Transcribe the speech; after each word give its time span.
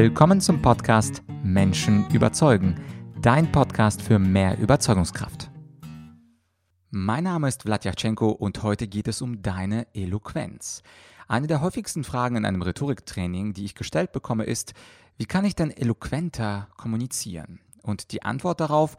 Willkommen 0.00 0.40
zum 0.40 0.62
Podcast 0.62 1.24
Menschen 1.42 2.08
überzeugen, 2.10 2.76
dein 3.20 3.50
Podcast 3.50 4.00
für 4.00 4.20
mehr 4.20 4.56
Überzeugungskraft. 4.56 5.50
Mein 6.90 7.24
Name 7.24 7.48
ist 7.48 7.62
Vladyachenko 7.62 8.28
und 8.28 8.62
heute 8.62 8.86
geht 8.86 9.08
es 9.08 9.20
um 9.22 9.42
deine 9.42 9.88
Eloquenz. 9.94 10.84
Eine 11.26 11.48
der 11.48 11.62
häufigsten 11.62 12.04
Fragen 12.04 12.36
in 12.36 12.44
einem 12.44 12.62
Rhetoriktraining, 12.62 13.54
die 13.54 13.64
ich 13.64 13.74
gestellt 13.74 14.12
bekomme, 14.12 14.44
ist, 14.44 14.72
wie 15.16 15.26
kann 15.26 15.44
ich 15.44 15.56
denn 15.56 15.72
eloquenter 15.72 16.68
kommunizieren? 16.76 17.58
Und 17.82 18.12
die 18.12 18.22
Antwort 18.22 18.60
darauf, 18.60 18.96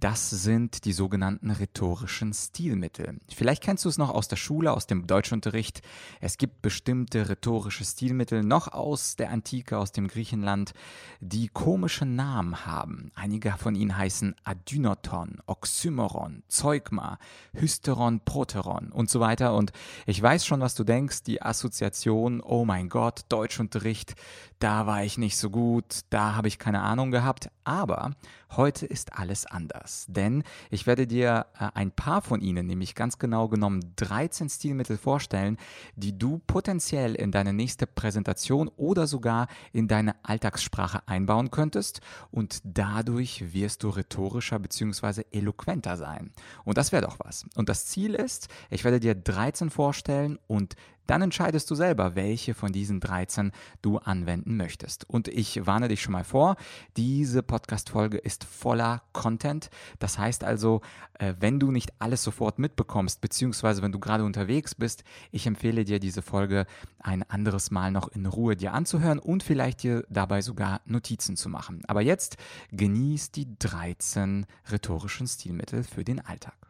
das 0.00 0.30
sind 0.30 0.86
die 0.86 0.94
sogenannten 0.94 1.50
rhetorischen 1.50 2.32
Stilmittel. 2.32 3.20
Vielleicht 3.28 3.62
kennst 3.62 3.84
du 3.84 3.90
es 3.90 3.98
noch 3.98 4.08
aus 4.08 4.28
der 4.28 4.36
Schule, 4.36 4.72
aus 4.72 4.86
dem 4.86 5.06
Deutschunterricht. 5.06 5.82
Es 6.20 6.38
gibt 6.38 6.62
bestimmte 6.62 7.28
rhetorische 7.28 7.84
Stilmittel 7.84 8.42
noch 8.42 8.68
aus 8.68 9.16
der 9.16 9.30
Antike, 9.30 9.76
aus 9.76 9.92
dem 9.92 10.08
Griechenland, 10.08 10.72
die 11.20 11.48
komische 11.48 12.06
Namen 12.06 12.64
haben. 12.64 13.12
Einige 13.14 13.52
von 13.52 13.74
ihnen 13.74 13.96
heißen 13.96 14.34
Adynoton, 14.42 15.42
Oxymoron, 15.44 16.44
Zeugma, 16.48 17.18
Hysteron, 17.52 18.20
Proteron 18.24 18.92
und 18.92 19.10
so 19.10 19.20
weiter. 19.20 19.54
Und 19.54 19.70
ich 20.06 20.20
weiß 20.22 20.46
schon, 20.46 20.60
was 20.60 20.74
du 20.74 20.84
denkst. 20.84 21.24
Die 21.24 21.42
Assoziation, 21.42 22.40
oh 22.40 22.64
mein 22.64 22.88
Gott, 22.88 23.26
Deutschunterricht, 23.28 24.14
da 24.60 24.86
war 24.86 25.04
ich 25.04 25.18
nicht 25.18 25.36
so 25.36 25.50
gut, 25.50 26.00
da 26.08 26.36
habe 26.36 26.48
ich 26.48 26.58
keine 26.58 26.80
Ahnung 26.80 27.10
gehabt. 27.10 27.50
Aber 27.64 28.12
heute 28.56 28.86
ist 28.86 29.12
alles 29.18 29.44
anders 29.44 29.89
das, 29.90 30.06
denn 30.08 30.44
ich 30.70 30.86
werde 30.86 31.06
dir 31.06 31.46
äh, 31.58 31.68
ein 31.74 31.90
paar 31.90 32.22
von 32.22 32.40
ihnen, 32.40 32.66
nämlich 32.66 32.94
ganz 32.94 33.18
genau 33.18 33.48
genommen 33.48 33.92
13 33.96 34.48
Stilmittel 34.48 34.96
vorstellen, 34.96 35.56
die 35.96 36.16
du 36.16 36.40
potenziell 36.46 37.14
in 37.14 37.32
deine 37.32 37.52
nächste 37.52 37.86
Präsentation 37.86 38.68
oder 38.76 39.06
sogar 39.06 39.48
in 39.72 39.88
deine 39.88 40.14
Alltagssprache 40.22 41.06
einbauen 41.06 41.50
könntest 41.50 42.00
und 42.30 42.60
dadurch 42.64 43.52
wirst 43.52 43.82
du 43.82 43.90
rhetorischer 43.90 44.58
bzw. 44.58 45.24
eloquenter 45.32 45.96
sein. 45.96 46.32
Und 46.64 46.78
das 46.78 46.92
wäre 46.92 47.02
doch 47.02 47.18
was. 47.18 47.46
Und 47.56 47.68
das 47.68 47.86
Ziel 47.86 48.14
ist, 48.14 48.48
ich 48.70 48.84
werde 48.84 49.00
dir 49.00 49.14
13 49.14 49.70
vorstellen 49.70 50.38
und 50.46 50.76
dann 51.06 51.22
entscheidest 51.22 51.70
du 51.70 51.74
selber, 51.74 52.14
welche 52.14 52.54
von 52.54 52.72
diesen 52.72 53.00
13 53.00 53.52
du 53.82 53.98
anwenden 53.98 54.56
möchtest. 54.56 55.08
Und 55.08 55.28
ich 55.28 55.66
warne 55.66 55.88
dich 55.88 56.02
schon 56.02 56.12
mal 56.12 56.24
vor, 56.24 56.56
diese 56.96 57.42
Podcast-Folge 57.42 58.18
ist 58.18 58.44
voller 58.44 59.02
Content. 59.12 59.70
Das 59.98 60.18
heißt 60.18 60.44
also, 60.44 60.80
äh, 61.14 61.34
wenn 61.40 61.58
du 61.58 61.70
nicht 61.70 61.92
alles 61.98 62.22
sofort 62.22 62.58
mitbekommst, 62.58 63.20
beziehungsweise 63.20 63.82
wenn 63.82 63.92
du 63.92 63.98
gerade 63.98 64.24
unterwegs 64.24 64.74
bist, 64.74 65.04
ich 65.30 65.46
empfehle 65.46 65.84
dir, 65.84 66.00
diese 66.00 66.22
Folge 66.22 66.66
ein 66.98 67.22
anderes 67.28 67.70
Mal 67.70 67.90
noch 67.90 68.08
in 68.08 68.26
Ruhe 68.26 68.56
dir 68.56 68.72
anzuhören 68.72 69.18
und 69.18 69.42
vielleicht 69.42 69.82
dir 69.82 70.04
dabei 70.08 70.42
sogar 70.42 70.80
Notizen 70.84 71.36
zu 71.36 71.48
machen. 71.48 71.82
Aber 71.86 72.02
jetzt 72.02 72.36
genieß 72.72 73.32
die 73.32 73.58
13 73.58 74.46
rhetorischen 74.70 75.26
Stilmittel 75.26 75.82
für 75.82 76.04
den 76.04 76.24
Alltag. 76.24 76.69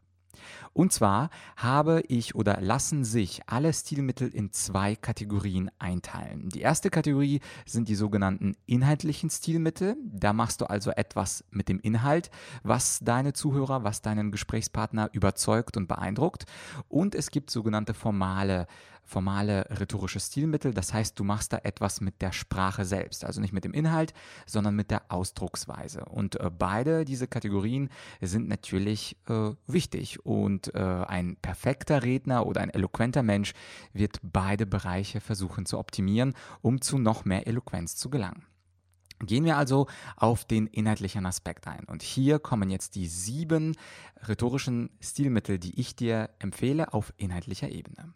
Und 0.73 0.93
zwar 0.93 1.31
habe 1.57 2.03
ich 2.09 2.35
oder 2.35 2.61
lassen 2.61 3.05
sich 3.05 3.43
alle 3.47 3.73
Stilmittel 3.73 4.29
in 4.29 4.53
zwei 4.53 4.97
Kategorien 4.97 5.71
einteilen. 5.79 6.49
Die 6.49 6.61
erste 6.61 6.91
Kategorie 6.91 7.41
sind 7.67 7.89
die 7.89 7.95
sogenannten 7.95 8.57
inhaltlichen 8.67 9.31
Stilmittel. 9.31 9.97
Da 10.05 10.33
machst 10.33 10.61
du 10.61 10.67
also 10.67 10.91
etwas 10.91 11.45
mit 11.51 11.69
dem 11.69 11.81
Inhalt, 11.81 12.31
was 12.63 13.01
deine 13.01 13.33
Zuhörer, 13.33 13.85
was 13.85 14.03
deinen 14.03 14.31
Gesprächspartner 14.31 15.11
überzeugt 15.13 15.77
und 15.77 15.89
beeindruckt. 15.89 16.45
Und 16.89 17.15
es 17.15 17.31
gibt 17.31 17.51
sogenannte 17.51 17.95
formale 17.95 18.67
formale 19.05 19.67
rhetorische 19.71 20.21
Stilmittel. 20.21 20.73
Das 20.73 20.93
heißt, 20.93 21.19
du 21.19 21.25
machst 21.25 21.53
da 21.53 21.59
etwas 21.63 22.01
mit 22.01 22.21
der 22.23 22.33
Sprache 22.33 22.85
selbst, 22.85 23.25
also 23.25 23.41
nicht 23.41 23.53
mit 23.53 23.65
dem 23.65 23.73
Inhalt, 23.73 24.15
sondern 24.47 24.77
mit 24.77 24.91
der 24.91 25.03
Ausdrucksweise. 25.09 26.05
Und 26.05 26.39
äh, 26.39 26.51
beide 26.57 27.05
diese 27.05 27.27
Kategorien 27.27 27.91
sind 28.21 28.49
natürlich 28.49 29.17
äh, 29.29 29.53
wichtig 29.67 30.25
und 30.25 30.75
äh, 30.75 30.79
ein 30.79 31.37
perfekter 31.37 32.03
Redner 32.03 32.47
oder 32.47 32.61
ein 32.61 32.71
eloquenter 32.71 33.23
Mensch 33.23 33.53
wird 33.93 34.21
beide 34.23 34.67
Bereiche 34.67 35.21
versuchen 35.21 35.67
zu 35.67 35.79
optimieren, 35.79 36.35
um 36.63 36.81
zu 36.81 36.99
noch 36.99 37.25
mehr 37.25 37.47
Eloquenz 37.47 37.97
zu 37.97 38.11
gelangen. 38.11 38.45
Gehen 39.23 39.45
wir 39.45 39.59
also 39.59 39.87
auf 40.17 40.47
den 40.47 40.67
inhaltlichen 40.67 41.27
Aspekt 41.27 41.67
ein. 41.67 41.85
Und 41.85 42.03
hier 42.03 42.39
kommen 42.39 42.71
jetzt 42.71 42.95
die 42.95 43.07
sieben 43.07 43.77
rhetorischen 44.27 44.91
Stilmittel, 45.01 45.59
die 45.59 45.79
ich 45.79 45.95
dir 45.95 46.31
empfehle 46.39 46.95
auf 46.95 47.13
inhaltlicher 47.19 47.69
Ebene. 47.69 48.15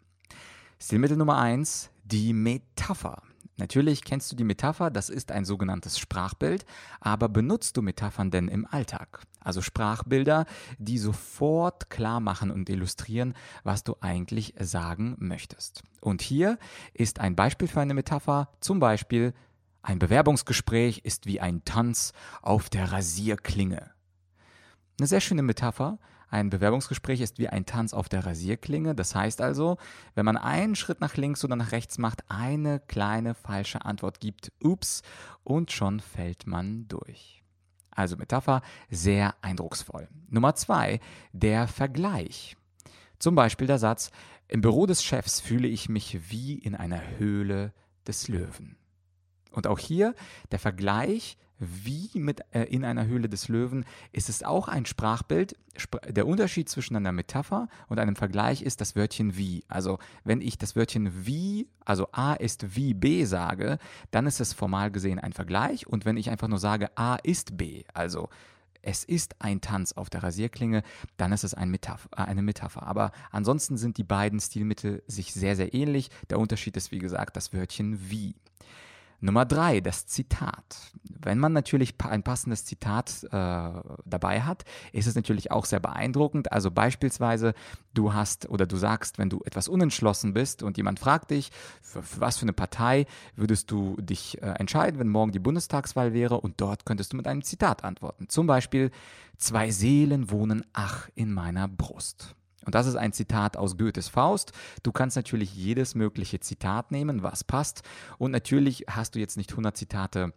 Stilmittel 0.79 1.17
Nummer 1.17 1.37
eins, 1.37 1.89
die 2.03 2.33
Metapher. 2.33 3.21
Natürlich 3.57 4.03
kennst 4.03 4.29
du 4.31 4.35
die 4.35 4.43
Metapher, 4.43 4.91
das 4.91 5.09
ist 5.09 5.31
ein 5.31 5.45
sogenanntes 5.45 5.97
Sprachbild, 5.97 6.65
aber 6.99 7.29
benutzt 7.29 7.77
du 7.77 7.81
Metaphern 7.81 8.29
denn 8.29 8.49
im 8.49 8.65
Alltag? 8.65 9.21
Also 9.39 9.61
Sprachbilder, 9.61 10.45
die 10.77 10.97
sofort 10.97 11.89
klar 11.89 12.19
machen 12.19 12.51
und 12.51 12.69
illustrieren, 12.69 13.33
was 13.63 13.85
du 13.85 13.95
eigentlich 14.01 14.53
sagen 14.59 15.15
möchtest. 15.17 15.83
Und 16.01 16.21
hier 16.21 16.59
ist 16.93 17.21
ein 17.21 17.37
Beispiel 17.37 17.69
für 17.69 17.79
eine 17.79 17.93
Metapher, 17.93 18.49
zum 18.59 18.79
Beispiel 18.79 19.33
ein 19.81 19.99
Bewerbungsgespräch 19.99 20.99
ist 21.05 21.25
wie 21.25 21.39
ein 21.39 21.63
Tanz 21.63 22.11
auf 22.41 22.69
der 22.69 22.91
Rasierklinge. 22.91 23.91
Eine 24.99 25.07
sehr 25.07 25.21
schöne 25.21 25.43
Metapher, 25.43 25.99
ein 26.29 26.49
Bewerbungsgespräch 26.49 27.21
ist 27.21 27.39
wie 27.39 27.49
ein 27.49 27.65
Tanz 27.65 27.93
auf 27.93 28.09
der 28.09 28.25
Rasierklinge. 28.25 28.95
Das 28.95 29.15
heißt 29.15 29.41
also, 29.41 29.77
wenn 30.15 30.25
man 30.25 30.37
einen 30.37 30.75
Schritt 30.75 31.01
nach 31.01 31.15
links 31.17 31.43
oder 31.43 31.55
nach 31.55 31.71
rechts 31.71 31.97
macht, 31.97 32.23
eine 32.29 32.79
kleine 32.79 33.35
falsche 33.35 33.85
Antwort 33.85 34.19
gibt, 34.19 34.51
ups, 34.61 35.01
und 35.43 35.71
schon 35.71 35.99
fällt 35.99 36.47
man 36.47 36.87
durch. 36.87 37.43
Also 37.91 38.17
Metapher, 38.17 38.61
sehr 38.89 39.35
eindrucksvoll. 39.41 40.09
Nummer 40.27 40.55
zwei, 40.55 40.99
der 41.31 41.67
Vergleich. 41.67 42.57
Zum 43.19 43.35
Beispiel 43.35 43.67
der 43.67 43.79
Satz, 43.79 44.11
im 44.47 44.61
Büro 44.61 44.85
des 44.85 45.03
Chefs 45.03 45.39
fühle 45.39 45.67
ich 45.67 45.89
mich 45.89 46.29
wie 46.29 46.55
in 46.55 46.75
einer 46.75 47.01
Höhle 47.17 47.73
des 48.05 48.27
Löwen. 48.27 48.77
Und 49.51 49.67
auch 49.67 49.79
hier 49.79 50.13
der 50.51 50.59
Vergleich 50.59 51.37
wie 51.59 52.09
mit 52.13 52.41
äh, 52.51 52.63
in 52.63 52.83
einer 52.83 53.05
Höhle 53.05 53.29
des 53.29 53.47
Löwen 53.47 53.85
ist 54.11 54.29
es 54.29 54.43
auch 54.43 54.67
ein 54.67 54.85
Sprachbild. 54.85 55.55
Der 56.07 56.27
Unterschied 56.27 56.69
zwischen 56.69 56.95
einer 56.95 57.11
Metapher 57.11 57.67
und 57.87 57.99
einem 57.99 58.15
Vergleich 58.15 58.61
ist 58.61 58.81
das 58.81 58.95
Wörtchen 58.95 59.37
wie. 59.37 59.63
Also 59.67 59.99
wenn 60.23 60.41
ich 60.41 60.57
das 60.57 60.75
Wörtchen 60.75 61.25
wie, 61.25 61.67
also 61.83 62.07
A 62.11 62.33
ist 62.33 62.75
wie 62.75 62.93
B 62.93 63.25
sage, 63.25 63.77
dann 64.11 64.25
ist 64.25 64.39
es 64.39 64.53
formal 64.53 64.91
gesehen 64.91 65.19
ein 65.19 65.33
Vergleich. 65.33 65.87
Und 65.87 66.05
wenn 66.05 66.17
ich 66.17 66.29
einfach 66.29 66.47
nur 66.47 66.59
sage 66.59 66.97
A 66.97 67.15
ist 67.15 67.57
B, 67.57 67.83
also 67.93 68.29
es 68.85 69.03
ist 69.03 69.41
ein 69.41 69.61
Tanz 69.61 69.93
auf 69.93 70.09
der 70.09 70.23
Rasierklinge, 70.23 70.83
dann 71.17 71.31
ist 71.31 71.43
es 71.43 71.53
ein 71.53 71.69
Metapher, 71.69 72.09
äh, 72.15 72.21
eine 72.21 72.41
Metapher. 72.41 72.83
Aber 72.83 73.11
ansonsten 73.31 73.77
sind 73.77 73.97
die 73.97 74.03
beiden 74.03 74.39
Stilmittel 74.39 75.03
sich 75.07 75.33
sehr, 75.33 75.55
sehr 75.55 75.73
ähnlich. 75.73 76.09
Der 76.29 76.39
Unterschied 76.39 76.77
ist, 76.77 76.91
wie 76.91 76.99
gesagt, 76.99 77.35
das 77.35 77.51
Wörtchen 77.51 78.09
wie. 78.09 78.35
Nummer 79.19 79.45
drei, 79.45 79.81
das 79.81 80.05
Zitat. 80.05 80.91
Wenn 81.03 81.39
man 81.39 81.53
natürlich 81.53 81.95
ein 82.03 82.23
passendes 82.23 82.65
Zitat 82.65 83.23
äh, 83.23 83.71
dabei 84.05 84.41
hat, 84.41 84.63
ist 84.91 85.07
es 85.07 85.15
natürlich 85.15 85.51
auch 85.51 85.65
sehr 85.65 85.79
beeindruckend. 85.79 86.51
Also 86.51 86.69
beispielsweise, 86.71 87.53
du 87.93 88.13
hast 88.13 88.49
oder 88.49 88.67
du 88.67 88.77
sagst, 88.77 89.17
wenn 89.17 89.29
du 89.29 89.41
etwas 89.45 89.67
unentschlossen 89.67 90.33
bist 90.33 90.61
und 90.61 90.77
jemand 90.77 90.99
fragt 90.99 91.31
dich, 91.31 91.51
für, 91.81 92.03
für 92.03 92.21
was 92.21 92.37
für 92.37 92.43
eine 92.43 92.53
Partei 92.53 93.05
würdest 93.35 93.71
du 93.71 93.95
dich 93.99 94.41
äh, 94.41 94.47
entscheiden, 94.59 94.99
wenn 94.99 95.09
morgen 95.09 95.31
die 95.31 95.39
Bundestagswahl 95.39 96.13
wäre 96.13 96.39
und 96.39 96.61
dort 96.61 96.85
könntest 96.85 97.13
du 97.13 97.17
mit 97.17 97.27
einem 97.27 97.41
Zitat 97.41 97.83
antworten. 97.83 98.29
Zum 98.29 98.47
Beispiel, 98.47 98.91
zwei 99.37 99.71
Seelen 99.71 100.29
wohnen 100.29 100.65
ach 100.73 101.09
in 101.15 101.33
meiner 101.33 101.67
Brust. 101.67 102.35
Und 102.65 102.75
das 102.75 102.87
ist 102.87 102.95
ein 102.95 103.13
Zitat 103.13 103.57
aus 103.57 103.77
Goethes 103.77 104.07
Faust. 104.07 104.51
Du 104.83 104.91
kannst 104.91 105.15
natürlich 105.15 105.55
jedes 105.55 105.95
mögliche 105.95 106.39
Zitat 106.39 106.91
nehmen, 106.91 107.23
was 107.23 107.43
passt. 107.43 107.83
Und 108.17 108.31
natürlich 108.31 108.85
hast 108.89 109.15
du 109.15 109.19
jetzt 109.19 109.37
nicht 109.37 109.51
100 109.51 109.77
Zitate 109.77 110.33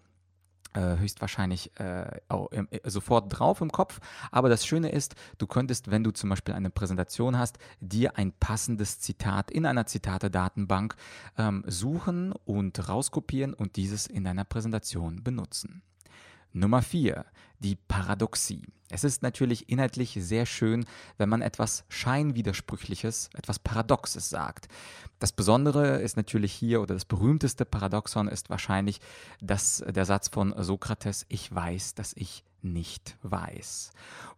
äh, 0.75 0.99
höchstwahrscheinlich 0.99 1.73
äh, 1.81 2.03
äh, 2.03 2.65
sofort 2.85 3.27
drauf 3.37 3.61
im 3.61 3.73
Kopf. 3.73 4.01
Aber 4.31 4.49
das 4.49 4.67
Schöne 4.67 4.91
ist, 4.91 5.15
du 5.39 5.47
könntest, 5.47 5.91
wenn 5.91 6.05
du 6.05 6.11
zum 6.11 6.31
Beispiel 6.31 6.55
eine 6.55 6.71
Präsentation 6.71 7.39
hast, 7.39 7.59
dir 7.81 8.19
ein 8.19 8.33
passendes 8.33 9.01
Zitat 9.01 9.51
in 9.51 9.65
einer 9.67 9.87
Zitate-Datenbank 9.87 10.95
ähm, 11.39 11.65
suchen 11.67 12.33
und 12.45 12.89
rauskopieren 12.89 13.55
und 13.55 13.77
dieses 13.77 14.07
in 14.07 14.25
deiner 14.25 14.45
Präsentation 14.45 15.25
benutzen. 15.25 15.83
Nummer 16.59 16.83
4. 16.83 17.25
Die 17.61 17.77
Paradoxie. 17.77 18.63
Es 18.91 19.05
ist 19.05 19.23
natürlich 19.23 19.69
inhaltlich 19.69 20.17
sehr 20.21 20.47
schön, 20.47 20.87
wenn 21.17 21.29
man 21.29 21.43
etwas 21.43 21.85
Scheinwidersprüchliches, 21.89 23.31
etwas 23.35 23.59
Paradoxes 23.59 24.29
sagt. 24.31 24.69
Das 25.19 25.33
Besondere 25.33 25.99
ist 25.99 26.17
natürlich 26.17 26.53
hier, 26.53 26.81
oder 26.81 26.95
das 26.95 27.05
berühmteste 27.05 27.65
Paradoxon 27.65 28.29
ist 28.29 28.51
wahrscheinlich 28.51 29.01
das, 29.41 29.85
der 29.87 30.05
Satz 30.05 30.29
von 30.29 30.55
Sokrates, 30.59 31.27
ich 31.29 31.55
weiß, 31.55 31.95
dass 31.95 32.13
ich 32.17 32.45
nicht 32.63 33.17
weiß. 33.23 33.93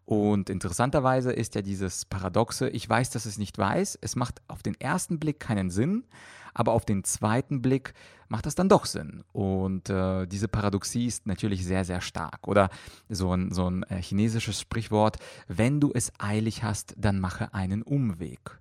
Und 0.04 0.50
interessanterweise 0.50 1.32
ist 1.32 1.54
ja 1.54 1.62
dieses 1.62 2.04
Paradoxe, 2.04 2.68
ich 2.68 2.88
weiß, 2.88 3.10
dass 3.10 3.26
es 3.26 3.38
nicht 3.38 3.56
weiß, 3.56 3.98
es 4.00 4.16
macht 4.16 4.42
auf 4.48 4.62
den 4.62 4.78
ersten 4.80 5.18
Blick 5.18 5.40
keinen 5.40 5.70
Sinn, 5.70 6.04
aber 6.54 6.72
auf 6.72 6.84
den 6.84 7.04
zweiten 7.04 7.62
Blick 7.62 7.94
macht 8.28 8.46
das 8.46 8.54
dann 8.54 8.68
doch 8.68 8.86
Sinn. 8.86 9.24
Und 9.32 9.90
äh, 9.90 10.26
diese 10.26 10.48
Paradoxie 10.48 11.06
ist 11.06 11.26
natürlich 11.26 11.64
sehr, 11.64 11.84
sehr 11.84 12.00
stark. 12.00 12.46
Oder 12.46 12.70
so 13.08 13.34
ein, 13.34 13.52
so 13.52 13.68
ein 13.68 13.82
äh, 13.84 14.00
chinesisches 14.00 14.60
Sprichwort, 14.60 15.18
wenn 15.48 15.80
du 15.80 15.90
es 15.92 16.12
eilig 16.18 16.62
hast, 16.62 16.94
dann 16.96 17.20
mache 17.20 17.52
einen 17.52 17.82
Umweg. 17.82 18.60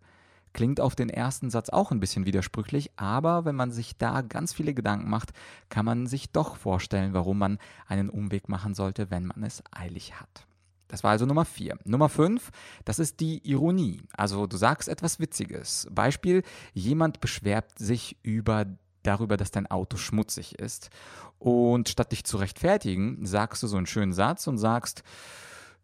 Klingt 0.53 0.81
auf 0.81 0.95
den 0.95 1.09
ersten 1.09 1.51
Satz 1.51 1.69
auch 1.69 1.91
ein 1.91 1.99
bisschen 1.99 2.25
widersprüchlich, 2.25 2.89
aber 2.95 3.45
wenn 3.45 3.55
man 3.55 3.71
sich 3.71 3.97
da 3.97 4.21
ganz 4.21 4.51
viele 4.51 4.73
Gedanken 4.73 5.09
macht, 5.09 5.31
kann 5.69 5.85
man 5.85 6.07
sich 6.07 6.31
doch 6.31 6.55
vorstellen, 6.55 7.13
warum 7.13 7.37
man 7.37 7.59
einen 7.87 8.09
Umweg 8.09 8.49
machen 8.49 8.73
sollte, 8.73 9.11
wenn 9.11 9.27
man 9.27 9.43
es 9.43 9.63
eilig 9.71 10.19
hat. 10.19 10.48
Das 10.89 11.03
war 11.03 11.11
also 11.11 11.25
Nummer 11.25 11.45
4. 11.45 11.77
Nummer 11.85 12.09
5, 12.09 12.49
das 12.83 12.99
ist 12.99 13.21
die 13.21 13.47
Ironie. 13.49 14.01
Also 14.11 14.47
du 14.47 14.57
sagst 14.57 14.89
etwas 14.89 15.19
Witziges. 15.19 15.87
Beispiel, 15.91 16.43
jemand 16.73 17.21
beschwert 17.21 17.77
sich 17.77 18.17
über 18.23 18.65
darüber, 19.03 19.37
dass 19.37 19.51
dein 19.51 19.67
Auto 19.67 19.97
schmutzig 19.97 20.59
ist. 20.59 20.89
Und 21.37 21.87
statt 21.87 22.11
dich 22.11 22.25
zu 22.25 22.37
rechtfertigen, 22.37 23.25
sagst 23.25 23.63
du 23.63 23.67
so 23.67 23.77
einen 23.77 23.85
schönen 23.85 24.13
Satz 24.13 24.47
und 24.47 24.57
sagst, 24.57 25.03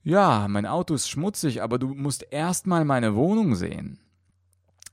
ja, 0.03 0.47
mein 0.47 0.65
Auto 0.65 0.93
ist 0.93 1.09
schmutzig, 1.09 1.61
aber 1.63 1.79
du 1.79 1.87
musst 1.87 2.25
erstmal 2.31 2.83
meine 2.83 3.15
Wohnung 3.15 3.55
sehen. 3.55 3.99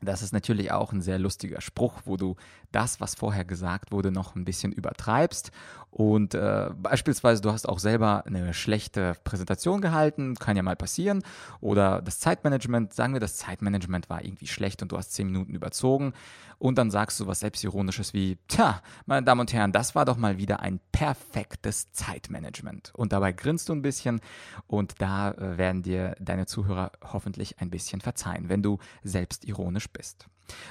Das 0.03 0.23
ist 0.23 0.33
natürlich 0.33 0.73
auch 0.73 0.93
ein 0.93 1.01
sehr 1.01 1.19
lustiger 1.19 1.61
Spruch, 1.61 2.03
wo 2.05 2.17
du 2.17 2.37
das, 2.73 3.01
was 3.01 3.15
vorher 3.15 3.45
gesagt 3.45 3.93
wurde, 3.93 4.11
noch 4.11 4.35
ein 4.35 4.45
bisschen 4.45 4.73
übertreibst. 4.73 5.53
Und 5.91 6.35
äh, 6.35 6.71
beispielsweise, 6.75 7.43
du 7.43 7.53
hast 7.53 7.69
auch 7.69 7.79
selber 7.79 8.25
eine 8.27 8.55
schlechte 8.55 9.15
Präsentation 9.25 9.83
gehalten, 9.83 10.37
kann 10.37 10.57
ja 10.57 10.63
mal 10.63 10.75
passieren. 10.75 11.23
Oder 11.61 12.01
das 12.01 12.19
Zeitmanagement, 12.19 12.95
sagen 12.95 13.13
wir, 13.13 13.21
das 13.21 13.37
Zeitmanagement 13.37 14.09
war 14.09 14.25
irgendwie 14.25 14.47
schlecht 14.47 14.81
und 14.81 14.91
du 14.91 14.97
hast 14.97 15.13
zehn 15.13 15.27
Minuten 15.27 15.55
überzogen. 15.55 16.15
Und 16.59 16.79
dann 16.79 16.91
sagst 16.91 17.19
du 17.21 17.27
was 17.27 17.41
Selbstironisches 17.41 18.15
wie, 18.15 18.39
tja, 18.49 18.81
meine 19.05 19.27
Damen 19.27 19.41
und 19.41 19.53
Herren, 19.53 19.73
das 19.73 19.95
war 19.95 20.05
doch 20.05 20.17
mal 20.17 20.39
wieder 20.39 20.61
ein 20.61 20.81
perfektes 20.93 21.91
Zeitmanagement. 21.93 22.93
Und 22.95 23.13
dabei 23.13 23.33
grinst 23.33 23.69
du 23.69 23.75
ein 23.75 23.83
bisschen 23.83 24.21
und 24.69 24.95
da 25.03 25.33
äh, 25.33 25.59
werden 25.59 25.83
dir 25.83 26.15
deine 26.21 26.47
Zuhörer 26.47 26.93
hoffentlich 27.13 27.61
ein 27.61 27.69
bisschen 27.69 28.01
verzeihen, 28.01 28.49
wenn 28.49 28.63
du 28.63 28.79
selbstironisch 29.03 29.89
bist. 29.93 30.27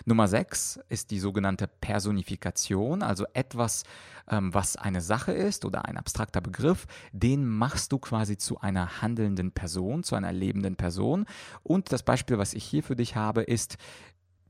Nummer 0.06 0.27
6 0.27 0.79
ist 0.89 1.12
die 1.12 1.19
sogenannte 1.19 1.68
Personifikation, 1.68 3.01
also 3.01 3.25
etwas, 3.33 3.83
ähm, 4.29 4.53
was 4.53 4.75
eine 4.75 5.01
Sache 5.01 5.31
ist 5.31 5.65
oder 5.65 5.85
ein 5.85 5.97
abstrakter 5.97 6.41
Begriff, 6.41 6.88
den 7.12 7.47
machst 7.47 7.91
du 7.91 8.00
quasi 8.00 8.38
zu 8.38 8.59
einer 8.59 9.01
handelnden 9.01 9.51
Person, 9.51 10.03
zu 10.03 10.15
einer 10.15 10.33
lebenden 10.33 10.75
Person. 10.75 11.25
Und 11.63 11.91
das 11.91 12.03
Beispiel, 12.03 12.38
was 12.38 12.53
ich 12.53 12.63
hier 12.63 12.83
für 12.83 12.95
dich 12.95 13.15
habe, 13.15 13.41
ist 13.41 13.77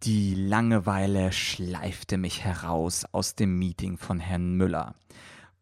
die 0.04 0.34
Langeweile 0.34 1.32
schleifte 1.32 2.18
mich 2.18 2.44
heraus 2.44 3.06
aus 3.12 3.36
dem 3.36 3.60
Meeting 3.60 3.98
von 3.98 4.20
Herrn 4.20 4.56
Müller. 4.56 4.96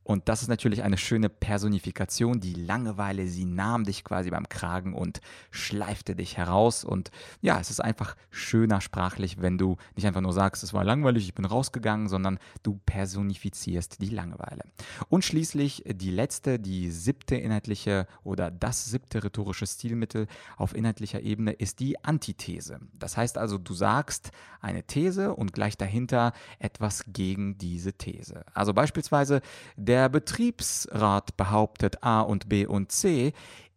Und 0.09 0.27
das 0.27 0.41
ist 0.41 0.47
natürlich 0.47 0.81
eine 0.81 0.97
schöne 0.97 1.29
Personifikation. 1.29 2.39
Die 2.39 2.55
Langeweile, 2.55 3.27
sie 3.27 3.45
nahm 3.45 3.83
dich 3.83 4.03
quasi 4.03 4.31
beim 4.31 4.49
Kragen 4.49 4.95
und 4.95 5.21
schleifte 5.51 6.15
dich 6.15 6.35
heraus. 6.35 6.83
Und 6.83 7.11
ja, 7.41 7.59
es 7.59 7.69
ist 7.69 7.79
einfach 7.79 8.15
schöner 8.31 8.81
sprachlich, 8.81 9.39
wenn 9.39 9.59
du 9.59 9.77
nicht 9.95 10.07
einfach 10.07 10.21
nur 10.21 10.33
sagst, 10.33 10.63
es 10.63 10.73
war 10.73 10.83
langweilig, 10.83 11.25
ich 11.25 11.35
bin 11.35 11.45
rausgegangen, 11.45 12.07
sondern 12.07 12.39
du 12.63 12.79
personifizierst 12.87 14.01
die 14.01 14.09
Langeweile. 14.09 14.63
Und 15.09 15.25
schließlich 15.25 15.83
die 15.85 16.09
letzte, 16.09 16.57
die 16.57 16.89
siebte 16.89 17.35
inhaltliche 17.35 18.07
oder 18.23 18.49
das 18.49 18.85
siebte 18.85 19.23
rhetorische 19.23 19.67
Stilmittel 19.67 20.25
auf 20.57 20.73
inhaltlicher 20.73 21.21
Ebene 21.21 21.51
ist 21.51 21.81
die 21.81 22.03
Antithese. 22.03 22.79
Das 22.97 23.15
heißt 23.15 23.37
also, 23.37 23.59
du 23.59 23.75
sagst 23.75 24.31
eine 24.59 24.81
These 24.81 25.35
und 25.35 25.53
gleich 25.53 25.77
dahinter 25.77 26.33
etwas 26.57 27.03
gegen 27.05 27.59
diese 27.59 27.93
These. 27.93 28.43
Also 28.55 28.73
beispielsweise 28.73 29.41
der 29.77 29.98
der 29.99 30.07
Betriebsrat 30.07 31.35
behauptet 31.35 32.05
A 32.05 32.21
und 32.21 32.47
B 32.47 32.65
und 32.65 32.89
C, 32.89 33.33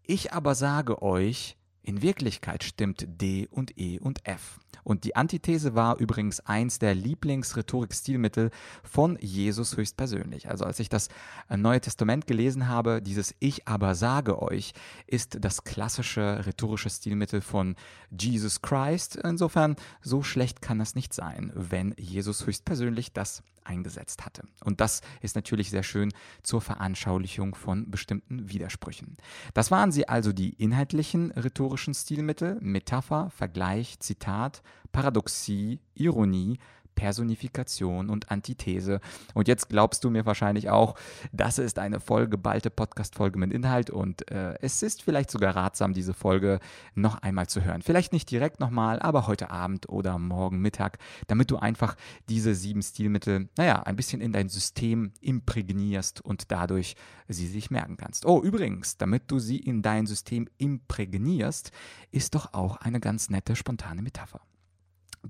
ich 0.07 0.33
aber 0.33 0.55
sage 0.55 1.03
euch, 1.03 1.57
in 1.83 2.03
Wirklichkeit 2.03 2.65
stimmt 2.65 3.07
D 3.07 3.49
und 3.51 3.79
E 3.79 3.99
und 3.99 4.27
F. 4.27 4.59
Und 4.85 5.05
die 5.05 5.17
Antithese 5.17 5.75
war 5.75 5.99
übrigens 5.99 6.41
eins 6.41 6.79
der 6.79 6.95
Lieblingsrhetorik-Stilmittel 6.95 8.51
von 8.83 9.19
Jesus 9.21 9.77
höchstpersönlich. 9.77 10.49
Also 10.49 10.65
als 10.65 10.81
ich 10.81 10.89
das 10.89 11.09
äh, 11.49 11.57
Neue 11.57 11.81
Testament 11.81 12.27
gelesen 12.27 12.69
habe, 12.69 13.03
dieses 13.03 13.35
Ich 13.39 13.69
aber 13.69 13.95
sage 13.95 14.41
euch, 14.41 14.73
ist 15.07 15.39
das 15.41 15.65
klassische 15.65 16.47
rhetorische 16.47 16.91
Stilmittel 16.91 17.41
von 17.41 17.77
Jesus 18.11 18.63
Christ. 18.63 19.17
Insofern, 19.17 19.77
so 20.01 20.23
schlecht 20.23 20.63
kann 20.63 20.81
es 20.81 20.95
nicht 20.95 21.13
sein, 21.15 21.53
wenn 21.55 21.95
Jesus 21.97 22.47
höchstpersönlich 22.47 23.13
das 23.13 23.43
eingesetzt 23.65 24.25
hatte. 24.25 24.43
Und 24.65 24.81
das 24.81 25.03
ist 25.21 25.37
natürlich 25.37 25.71
sehr 25.71 25.85
schön 25.85 26.13
zur 26.43 26.61
Veranschaulichung 26.61 27.55
von 27.55 27.91
bestimmten 27.91 28.49
Widersprüchen. 28.49 29.17
Das 29.55 29.71
waren 29.71 29.93
sie 29.93 30.09
also 30.09 30.33
die 30.33 30.51
inhaltlichen 30.55 31.31
rhetorischen 31.31 31.72
Stilmittel, 31.77 32.59
Metapher, 32.61 33.31
Vergleich, 33.31 33.99
Zitat, 34.01 34.63
Paradoxie, 34.93 35.81
Ironie, 35.95 36.59
Personifikation 37.03 38.09
und 38.09 38.31
Antithese. 38.31 39.01
Und 39.35 39.49
jetzt 39.49 39.69
glaubst 39.69 40.05
du 40.05 40.11
mir 40.11 40.25
wahrscheinlich 40.25 40.71
auch, 40.71 40.95
das 41.33 41.59
ist 41.59 41.81
eine 41.81 41.99
vollgeballte 41.99 42.71
Podcast-Folge 42.71 43.41
mit 43.41 43.53
Inhalt 43.53 43.91
und 43.91 44.31
äh, 44.31 44.55
es 44.61 44.85
ist 44.85 45.03
vielleicht 45.03 45.29
sogar 45.29 45.57
ratsam, 45.57 45.95
diese 45.95 46.15
Folge 46.15 46.61
noch 46.95 47.21
einmal 47.21 47.49
zu 47.49 47.65
hören. 47.65 47.83
Vielleicht 47.83 48.13
nicht 48.13 48.31
direkt 48.31 48.61
nochmal, 48.61 49.01
aber 49.01 49.27
heute 49.27 49.51
Abend 49.51 49.89
oder 49.89 50.17
morgen 50.17 50.61
Mittag, 50.61 50.99
damit 51.27 51.51
du 51.51 51.57
einfach 51.57 51.97
diese 52.29 52.55
sieben 52.55 52.83
Stilmittel, 52.83 53.49
naja, 53.59 53.83
ein 53.83 53.97
bisschen 53.97 54.21
in 54.21 54.31
dein 54.31 54.49
System 54.49 55.11
imprägnierst 55.21 56.21
und 56.21 56.53
dadurch 56.53 56.95
sie 57.27 57.49
sich 57.49 57.73
merken 57.73 57.97
kannst. 57.97 58.27
Oh, 58.27 58.41
übrigens, 58.41 58.97
damit 58.97 59.29
du 59.29 59.41
sie 59.41 59.59
in 59.59 59.83
dein 59.83 60.07
System 60.07 60.47
imprägnierst, 60.59 61.73
ist 62.13 62.37
doch 62.37 62.55
auch 62.55 62.77
eine 62.77 63.01
ganz 63.01 63.29
nette, 63.29 63.57
spontane 63.57 64.03
Metapher. 64.03 64.41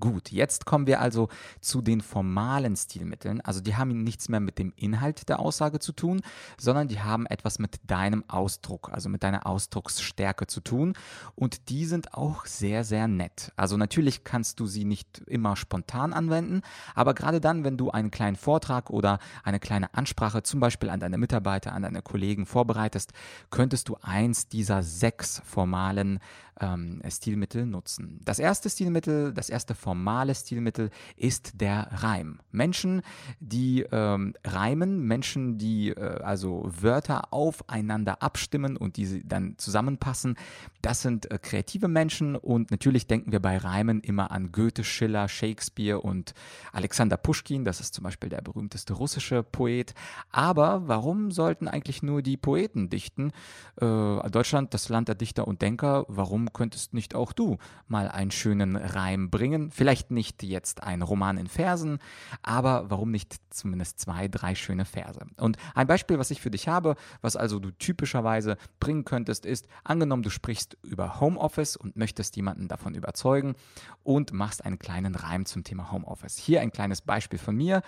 Gut, 0.01 0.33
jetzt 0.33 0.65
kommen 0.65 0.87
wir 0.87 1.03
also 1.03 1.29
zu 1.61 1.83
den 1.83 2.01
formalen 2.01 2.77
Stilmitteln. 2.77 3.43
Also 3.43 3.61
die 3.61 3.77
haben 3.77 4.03
nichts 4.03 4.31
mehr 4.31 4.41
mit 4.41 4.59
dem 4.59 4.73
Inhalt 4.75 5.29
der 5.29 5.39
Aussage 5.39 5.81
zu 5.81 5.93
tun, 5.93 6.23
sondern 6.59 6.89
die 6.89 7.01
haben 7.01 7.27
etwas 7.27 7.59
mit 7.59 7.79
deinem 7.87 8.25
Ausdruck, 8.27 8.91
also 8.91 9.11
mit 9.11 9.23
deiner 9.23 9.47
Ausdrucksstärke 9.47 10.47
zu 10.47 10.61
tun. 10.61 10.95
Und 11.35 11.69
die 11.69 11.85
sind 11.85 12.15
auch 12.15 12.47
sehr, 12.47 12.85
sehr 12.85 13.07
nett. 13.07 13.53
Also 13.57 13.77
natürlich 13.77 14.25
kannst 14.25 14.61
du 14.61 14.67
sie 14.67 14.85
nicht 14.85 15.19
immer 15.27 15.57
spontan 15.57 16.15
anwenden, 16.15 16.63
aber 16.95 17.13
gerade 17.13 17.41
dann, 17.43 17.63
wenn 17.63 17.77
du 17.77 17.91
einen 17.91 18.11
kleinen 18.11 18.37
Vortrag 18.37 18.89
oder 18.89 19.19
eine 19.45 19.61
kleine 19.61 19.93
Ansprache 19.93 20.43
zum 20.43 20.59
Beispiel 20.59 20.89
an 20.89 21.01
deine 21.01 21.19
Mitarbeiter, 21.19 21.75
an 21.75 21.83
deine 21.83 22.01
Kollegen 22.01 22.47
vorbereitest, 22.47 23.13
könntest 23.51 23.91
du 23.91 23.99
eins 24.01 24.49
dieser 24.49 24.83
sechs 24.83 25.43
formalen 25.45 26.19
ähm, 26.61 27.01
Stilmittel 27.09 27.67
nutzen. 27.67 28.21
Das 28.25 28.39
erste 28.39 28.69
Stilmittel, 28.69 29.33
das 29.33 29.49
erste 29.49 29.75
formale 29.75 30.35
Stilmittel 30.35 30.91
ist 31.17 31.61
der 31.61 31.89
Reim. 31.93 32.41
Menschen, 32.51 33.03
die 33.41 33.83
ähm, 33.91 34.35
reimen, 34.45 35.07
Menschen, 35.07 35.59
die 35.59 35.91
äh, 35.91 36.21
also 36.23 36.71
Wörter 36.81 37.33
aufeinander 37.33 38.23
abstimmen 38.23 38.77
und 38.77 38.97
diese 38.97 39.21
dann 39.25 39.55
zusammenpassen, 39.59 40.37
das 40.83 41.03
sind 41.03 41.31
äh, 41.31 41.39
kreative 41.39 41.89
Menschen 41.89 42.37
und 42.37 42.71
natürlich 42.71 43.07
denken 43.07 43.33
wir 43.33 43.41
bei 43.41 43.57
Reimen 43.57 44.01
immer 44.01 44.31
an 44.31 44.53
Goethe, 44.53 44.85
Schiller, 44.85 45.29
Shakespeare 45.29 46.01
und 46.01 46.35
Alexander 46.73 47.17
Puschkin, 47.17 47.65
das 47.65 47.81
ist 47.81 47.95
zum 47.95 48.05
Beispiel 48.05 48.29
der 48.29 48.43
berühmteste 48.43 48.93
russische 48.93 49.43
Poet. 49.43 49.95
Aber 50.31 50.89
warum 50.89 51.31
sollten 51.31 51.69
eigentlich 51.69 52.03
nur 52.03 52.23
die 52.23 52.37
Poeten 52.37 52.91
dichten? 52.91 53.33
Äh, 53.81 54.31
Deutschland, 54.31 54.75
das 54.75 54.89
Land 54.89 55.09
der 55.09 55.15
Dichter 55.15 55.47
und 55.47 55.63
Denker, 55.63 56.05
warum 56.09 56.42
könntest 56.53 56.95
nicht 56.95 57.15
auch 57.15 57.33
du 57.33 57.59
mal 57.87 58.09
einen 58.09 58.31
schönen 58.31 58.77
Reim 58.77 59.31
bringen? 59.31 59.71
Vielleicht 59.71 60.11
nicht 60.11 60.43
jetzt 60.43 60.83
ein 60.83 61.03
Roman 61.03 61.39
in 61.39 61.47
Versen, 61.47 61.99
aber 62.43 62.91
warum 62.91 63.11
nicht 63.11 63.37
zumindest 63.51 64.01
zwei, 64.01 64.29
drei 64.29 64.55
schöne 64.55 64.85
Verse? 64.85 65.21
Und 65.37 65.57
ein 65.75 65.87
Beispiel, 65.87 66.19
was 66.19 66.31
ich 66.31 66.41
für 66.41 66.51
dich 66.51 66.69
habe, 66.69 66.97
was 67.21 67.37
also 67.37 67.59
du 67.59 67.71
typischerweise 67.71 68.57
bringen 68.81 69.05
könntest, 69.05 69.47
ist, 69.47 69.69
angenommen, 69.85 70.23
du 70.23 70.31
sprichst 70.31 70.77
über 70.83 71.21
Homeoffice 71.21 71.77
und 71.77 71.97
möchtest 71.97 72.37
jemanden 72.37 72.69
davon 72.69 72.95
überzeugen 72.95 73.55
und 74.03 74.33
machst 74.33 74.65
einen 74.65 74.79
kleinen 74.79 75.15
Reim 75.15 75.45
zum 75.45 75.65
Thema 75.65 75.93
Homeoffice. 75.93 76.37
Hier 76.37 76.61
ein 76.61 76.73
kleines 76.73 77.03
Beispiel 77.03 77.39
von 77.39 77.57
mir. 77.57 77.83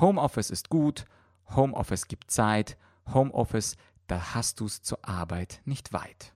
Homeoffice 0.00 0.50
ist 0.50 0.70
gut, 0.70 1.04
Homeoffice 1.54 2.08
gibt 2.08 2.30
Zeit, 2.30 2.78
Homeoffice, 3.12 3.76
da 4.06 4.34
hast 4.34 4.60
du 4.60 4.66
es 4.66 4.82
zur 4.82 5.06
Arbeit 5.06 5.60
nicht 5.64 5.92
weit. 5.92 6.34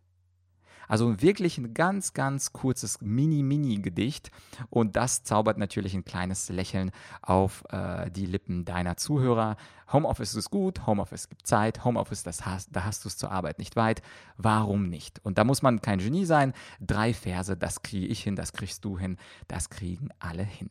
Also 0.88 1.20
wirklich 1.20 1.58
ein 1.58 1.74
ganz, 1.74 2.12
ganz 2.12 2.52
kurzes 2.52 3.00
Mini-Mini-Gedicht 3.00 4.30
und 4.70 4.96
das 4.96 5.22
zaubert 5.24 5.58
natürlich 5.58 5.94
ein 5.94 6.04
kleines 6.04 6.48
Lächeln 6.48 6.90
auf 7.22 7.64
äh, 7.70 8.10
die 8.10 8.26
Lippen 8.26 8.64
deiner 8.64 8.96
Zuhörer. 8.96 9.56
Homeoffice 9.92 10.34
ist 10.34 10.50
gut, 10.50 10.86
Homeoffice 10.86 11.28
gibt 11.28 11.46
Zeit, 11.46 11.84
Homeoffice, 11.84 12.22
das 12.22 12.44
hast, 12.44 12.68
da 12.72 12.84
hast 12.84 13.04
du 13.04 13.08
es 13.08 13.16
zur 13.16 13.30
Arbeit 13.30 13.58
nicht 13.58 13.76
weit. 13.76 14.02
Warum 14.36 14.88
nicht? 14.88 15.24
Und 15.24 15.38
da 15.38 15.44
muss 15.44 15.62
man 15.62 15.80
kein 15.80 15.98
Genie 15.98 16.24
sein. 16.24 16.52
Drei 16.80 17.14
Verse, 17.14 17.56
das 17.56 17.82
kriege 17.82 18.06
ich 18.06 18.22
hin, 18.22 18.36
das 18.36 18.52
kriegst 18.52 18.84
du 18.84 18.98
hin, 18.98 19.16
das 19.48 19.70
kriegen 19.70 20.08
alle 20.18 20.42
hin. 20.42 20.70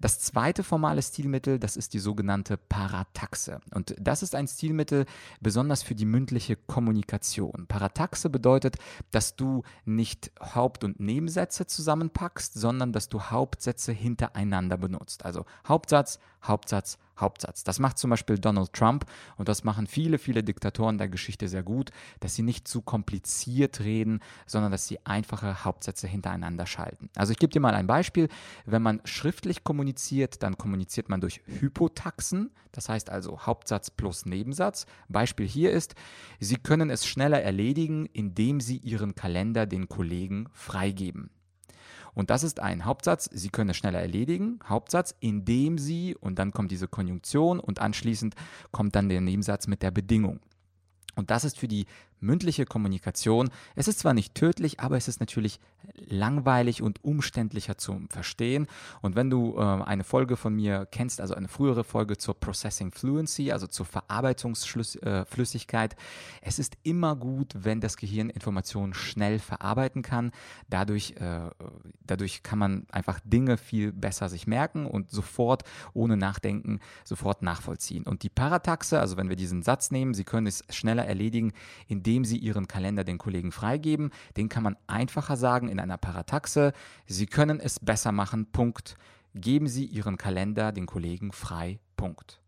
Das 0.00 0.18
zweite 0.18 0.64
formale 0.64 1.02
Stilmittel, 1.02 1.58
das 1.58 1.76
ist 1.76 1.92
die 1.92 1.98
sogenannte 1.98 2.56
Parataxe. 2.56 3.60
Und 3.74 3.94
das 4.00 4.22
ist 4.22 4.34
ein 4.34 4.48
Stilmittel 4.48 5.04
besonders 5.40 5.82
für 5.82 5.94
die 5.94 6.06
mündliche 6.06 6.56
Kommunikation. 6.56 7.66
Parataxe 7.68 8.30
bedeutet, 8.30 8.76
dass 9.10 9.36
du 9.36 9.62
nicht 9.84 10.32
Haupt- 10.40 10.84
und 10.84 11.00
Nebensätze 11.00 11.66
zusammenpackst, 11.66 12.54
sondern 12.54 12.92
dass 12.92 13.08
du 13.10 13.20
Hauptsätze 13.20 13.92
hintereinander 13.92 14.78
benutzt. 14.78 15.24
Also 15.24 15.44
Hauptsatz, 15.66 16.18
Hauptsatz, 16.42 16.98
Hauptsatz. 17.20 17.64
Das 17.64 17.78
macht 17.78 17.98
zum 17.98 18.08
Beispiel 18.08 18.38
Donald 18.38 18.72
Trump 18.72 19.04
und 19.36 19.48
das 19.48 19.62
machen 19.62 19.86
viele, 19.86 20.18
viele 20.18 20.42
Diktatoren 20.42 20.96
der 20.96 21.08
Geschichte 21.08 21.48
sehr 21.48 21.62
gut, 21.62 21.90
dass 22.20 22.34
sie 22.34 22.42
nicht 22.42 22.66
zu 22.66 22.80
kompliziert 22.80 23.80
reden, 23.80 24.20
sondern 24.46 24.72
dass 24.72 24.88
sie 24.88 25.04
einfache 25.04 25.64
Hauptsätze 25.64 26.06
hintereinander 26.06 26.64
schalten. 26.64 27.10
Also 27.14 27.32
ich 27.32 27.38
gebe 27.38 27.52
dir 27.52 27.60
mal 27.60 27.74
ein 27.74 27.86
Beispiel. 27.86 28.28
Wenn 28.64 28.80
man 28.80 29.02
schriftlich 29.04 29.64
kommuniziert, 29.64 29.89
dann 30.42 30.56
kommuniziert 30.58 31.08
man 31.08 31.20
durch 31.20 31.40
Hypotaxen, 31.46 32.50
das 32.72 32.88
heißt 32.88 33.10
also 33.10 33.40
Hauptsatz 33.40 33.90
plus 33.90 34.26
Nebensatz. 34.26 34.86
Beispiel 35.08 35.46
hier 35.46 35.72
ist, 35.72 35.94
Sie 36.38 36.56
können 36.56 36.90
es 36.90 37.06
schneller 37.06 37.42
erledigen, 37.42 38.06
indem 38.06 38.60
Sie 38.60 38.76
Ihren 38.78 39.14
Kalender 39.14 39.66
den 39.66 39.88
Kollegen 39.88 40.48
freigeben. 40.52 41.30
Und 42.14 42.30
das 42.30 42.42
ist 42.42 42.60
ein 42.60 42.84
Hauptsatz. 42.84 43.28
Sie 43.32 43.50
können 43.50 43.70
es 43.70 43.76
schneller 43.76 44.00
erledigen. 44.00 44.58
Hauptsatz, 44.68 45.14
indem 45.20 45.78
Sie, 45.78 46.16
und 46.16 46.38
dann 46.38 46.52
kommt 46.52 46.70
diese 46.70 46.88
Konjunktion 46.88 47.60
und 47.60 47.78
anschließend 47.78 48.34
kommt 48.72 48.96
dann 48.96 49.08
der 49.08 49.20
Nebensatz 49.20 49.66
mit 49.66 49.82
der 49.82 49.90
Bedingung. 49.90 50.40
Und 51.16 51.30
das 51.30 51.44
ist 51.44 51.58
für 51.58 51.68
die 51.68 51.86
mündliche 52.20 52.64
Kommunikation. 52.64 53.50
Es 53.74 53.88
ist 53.88 54.00
zwar 54.00 54.14
nicht 54.14 54.34
tödlich, 54.34 54.80
aber 54.80 54.96
es 54.96 55.08
ist 55.08 55.20
natürlich 55.20 55.60
langweilig 55.94 56.82
und 56.82 57.04
umständlicher 57.04 57.78
zum 57.78 58.08
Verstehen. 58.08 58.66
Und 59.00 59.16
wenn 59.16 59.30
du 59.30 59.56
äh, 59.56 59.60
eine 59.60 60.04
Folge 60.04 60.36
von 60.36 60.54
mir 60.54 60.86
kennst, 60.90 61.20
also 61.20 61.34
eine 61.34 61.48
frühere 61.48 61.84
Folge 61.84 62.16
zur 62.16 62.38
Processing 62.38 62.92
Fluency, 62.92 63.52
also 63.52 63.66
zur 63.66 63.86
Verarbeitungsflüssigkeit, 63.86 65.94
äh, 65.94 65.96
es 66.42 66.58
ist 66.58 66.76
immer 66.82 67.16
gut, 67.16 67.54
wenn 67.56 67.80
das 67.80 67.96
Gehirn 67.96 68.30
Informationen 68.30 68.94
schnell 68.94 69.38
verarbeiten 69.38 70.02
kann. 70.02 70.32
Dadurch, 70.68 71.14
äh, 71.18 71.50
dadurch 72.06 72.42
kann 72.42 72.58
man 72.58 72.86
einfach 72.90 73.20
Dinge 73.24 73.56
viel 73.56 73.92
besser 73.92 74.28
sich 74.28 74.46
merken 74.46 74.86
und 74.86 75.10
sofort, 75.10 75.64
ohne 75.92 76.16
Nachdenken, 76.16 76.80
sofort 77.04 77.42
nachvollziehen. 77.42 78.04
Und 78.04 78.22
die 78.22 78.28
Parataxe, 78.28 79.00
also 79.00 79.16
wenn 79.16 79.28
wir 79.28 79.36
diesen 79.36 79.62
Satz 79.62 79.90
nehmen, 79.90 80.14
Sie 80.14 80.24
können 80.24 80.46
es 80.46 80.64
schneller 80.70 81.04
erledigen, 81.04 81.52
indem 81.88 82.09
indem 82.10 82.24
Sie 82.24 82.38
Ihren 82.38 82.66
Kalender 82.66 83.04
den 83.04 83.18
Kollegen 83.18 83.52
freigeben. 83.52 84.10
Den 84.36 84.48
kann 84.48 84.64
man 84.64 84.76
einfacher 84.88 85.36
sagen 85.36 85.68
in 85.68 85.78
einer 85.78 85.96
Parataxe. 85.96 86.72
Sie 87.06 87.26
können 87.26 87.60
es 87.60 87.78
besser 87.78 88.10
machen. 88.10 88.46
Punkt. 88.50 88.96
Geben 89.32 89.68
Sie 89.68 89.84
Ihren 89.84 90.16
Kalender 90.16 90.72
den 90.72 90.86
Kollegen 90.86 91.30
frei. 91.30 91.78
Punkt. 91.96 92.40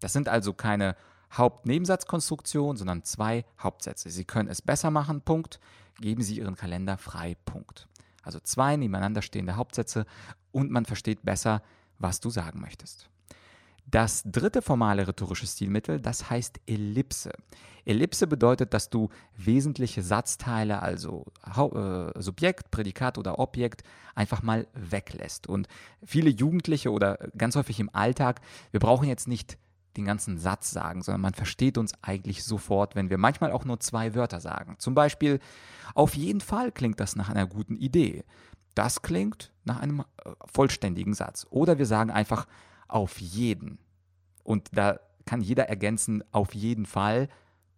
Das 0.00 0.12
sind 0.12 0.28
also 0.28 0.52
keine 0.52 0.94
Haupt-Nebensatzkonstruktionen, 1.38 2.76
sondern 2.76 3.02
zwei 3.02 3.46
Hauptsätze. 3.58 4.10
Sie 4.10 4.26
können 4.26 4.50
es 4.50 4.60
besser 4.60 4.90
machen. 4.90 5.22
Punkt. 5.22 5.58
Geben 5.98 6.22
Sie 6.22 6.36
Ihren 6.36 6.54
Kalender 6.54 6.98
frei. 6.98 7.34
Punkt. 7.46 7.88
Also 8.22 8.40
zwei 8.40 8.76
nebeneinander 8.76 9.22
stehende 9.22 9.56
Hauptsätze 9.56 10.04
und 10.52 10.70
man 10.70 10.84
versteht 10.84 11.22
besser, 11.22 11.62
was 11.98 12.20
du 12.20 12.28
sagen 12.28 12.60
möchtest. 12.60 13.08
Das 13.90 14.22
dritte 14.26 14.60
formale 14.60 15.08
rhetorische 15.08 15.46
Stilmittel, 15.46 15.98
das 15.98 16.28
heißt 16.28 16.60
Ellipse. 16.66 17.30
Ellipse 17.86 18.26
bedeutet, 18.26 18.74
dass 18.74 18.90
du 18.90 19.08
wesentliche 19.34 20.02
Satzteile, 20.02 20.82
also 20.82 21.24
äh, 21.46 22.20
Subjekt, 22.20 22.70
Prädikat 22.70 23.16
oder 23.16 23.38
Objekt, 23.38 23.82
einfach 24.14 24.42
mal 24.42 24.66
weglässt. 24.74 25.46
Und 25.46 25.68
viele 26.04 26.28
Jugendliche 26.28 26.92
oder 26.92 27.18
ganz 27.38 27.56
häufig 27.56 27.80
im 27.80 27.88
Alltag, 27.94 28.42
wir 28.72 28.80
brauchen 28.80 29.08
jetzt 29.08 29.26
nicht 29.26 29.56
den 29.96 30.04
ganzen 30.04 30.36
Satz 30.36 30.70
sagen, 30.70 31.02
sondern 31.02 31.22
man 31.22 31.34
versteht 31.34 31.78
uns 31.78 31.92
eigentlich 32.02 32.44
sofort, 32.44 32.94
wenn 32.94 33.08
wir 33.08 33.16
manchmal 33.16 33.52
auch 33.52 33.64
nur 33.64 33.80
zwei 33.80 34.14
Wörter 34.14 34.40
sagen. 34.40 34.76
Zum 34.78 34.94
Beispiel, 34.94 35.40
auf 35.94 36.14
jeden 36.14 36.42
Fall 36.42 36.72
klingt 36.72 37.00
das 37.00 37.16
nach 37.16 37.30
einer 37.30 37.46
guten 37.46 37.74
Idee. 37.74 38.24
Das 38.74 39.00
klingt 39.00 39.50
nach 39.64 39.80
einem 39.80 40.00
äh, 40.00 40.30
vollständigen 40.44 41.14
Satz. 41.14 41.46
Oder 41.48 41.78
wir 41.78 41.86
sagen 41.86 42.10
einfach, 42.10 42.46
auf 42.88 43.20
jeden. 43.20 43.78
Und 44.44 44.68
da 44.72 44.98
kann 45.26 45.40
jeder 45.40 45.68
ergänzen, 45.68 46.24
auf 46.32 46.54
jeden 46.54 46.86
Fall 46.86 47.28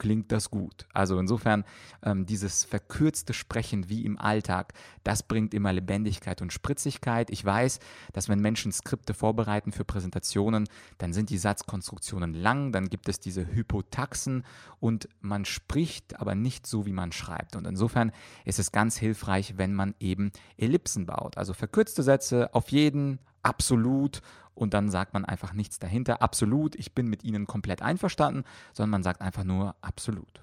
klingt 0.01 0.33
das 0.33 0.51
gut. 0.51 0.87
Also 0.93 1.19
insofern 1.21 1.65
ähm, 2.03 2.27
dieses 2.27 2.65
verkürzte 2.65 3.35
Sprechen 3.35 3.89
wie 3.89 4.05
im 4.05 4.19
Alltag, 4.19 4.73
das 5.05 5.23
bringt 5.23 5.55
immer 5.55 5.73
Lebendigkeit 5.73 6.43
und 6.43 6.53
Spritzigkeit. 6.53 7.31
Ich 7.31 7.45
weiß, 7.45 7.79
dass 8.13 8.29
wenn 8.29 8.41
Menschen 8.41 8.73
Skripte 8.73 9.15
vorbereiten 9.15 9.71
für 9.73 9.85
Präsentationen, 9.85 10.69
dann 10.99 11.13
sind 11.13 11.31
die 11.31 11.39
Satzkonstruktionen 11.39 12.35
lang, 12.35 12.73
dann 12.73 12.89
gibt 12.89 13.09
es 13.09 13.21
diese 13.21 13.47
Hypotaxen 13.47 14.45
und 14.81 15.09
man 15.21 15.45
spricht 15.45 16.19
aber 16.19 16.35
nicht 16.35 16.67
so, 16.67 16.87
wie 16.87 16.93
man 16.93 17.13
schreibt. 17.13 17.55
Und 17.55 17.67
insofern 17.67 18.11
ist 18.47 18.59
es 18.59 18.73
ganz 18.73 18.97
hilfreich, 18.97 19.59
wenn 19.59 19.75
man 19.75 19.95
eben 20.01 20.33
Ellipsen 20.57 21.05
baut. 21.05 21.37
Also 21.37 21.53
verkürzte 21.53 22.03
Sätze 22.03 22.55
auf 22.55 22.71
jeden, 22.71 23.19
absolut 23.43 24.23
und 24.61 24.75
dann 24.75 24.91
sagt 24.91 25.15
man 25.15 25.25
einfach 25.25 25.55
nichts 25.55 25.79
dahinter. 25.79 26.23
Absolut, 26.23 26.75
ich 26.77 26.95
bin 26.95 27.09
mit 27.09 27.25
Ihnen 27.25 27.47
komplett 27.47 27.81
einverstanden, 27.81 28.45
sondern 28.75 28.91
man 28.91 29.03
sagt 29.03 29.23
einfach 29.23 29.45
nur 29.45 29.75
absolut 29.81 30.43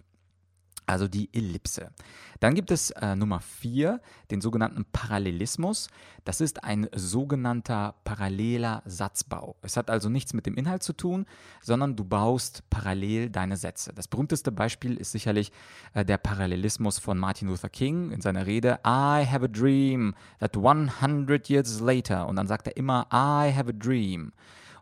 also 0.87 1.07
die 1.07 1.29
Ellipse. 1.33 1.91
Dann 2.39 2.55
gibt 2.55 2.71
es 2.71 2.91
äh, 2.91 3.15
Nummer 3.15 3.39
4, 3.39 3.99
den 4.31 4.41
sogenannten 4.41 4.85
Parallelismus. 4.85 5.89
Das 6.23 6.41
ist 6.41 6.63
ein 6.63 6.87
sogenannter 6.95 7.95
paralleler 8.03 8.83
Satzbau. 8.85 9.55
Es 9.61 9.77
hat 9.77 9.89
also 9.89 10.09
nichts 10.09 10.33
mit 10.33 10.45
dem 10.45 10.55
Inhalt 10.55 10.83
zu 10.83 10.93
tun, 10.93 11.25
sondern 11.61 11.95
du 11.95 12.03
baust 12.03 12.63
parallel 12.69 13.29
deine 13.29 13.57
Sätze. 13.57 13.93
Das 13.93 14.07
berühmteste 14.07 14.51
Beispiel 14.51 14.97
ist 14.97 15.11
sicherlich 15.11 15.51
äh, 15.93 16.05
der 16.05 16.17
Parallelismus 16.17 16.99
von 16.99 17.17
Martin 17.17 17.47
Luther 17.47 17.69
King 17.69 18.11
in 18.11 18.21
seiner 18.21 18.45
Rede 18.45 18.79
I 18.85 19.25
have 19.25 19.43
a 19.43 19.47
dream 19.47 20.15
that 20.39 20.55
100 20.55 21.49
years 21.49 21.79
later 21.79 22.27
und 22.27 22.35
dann 22.35 22.47
sagt 22.47 22.67
er 22.67 22.77
immer 22.77 23.07
I 23.11 23.53
have 23.53 23.69
a 23.69 23.73
dream. 23.73 24.31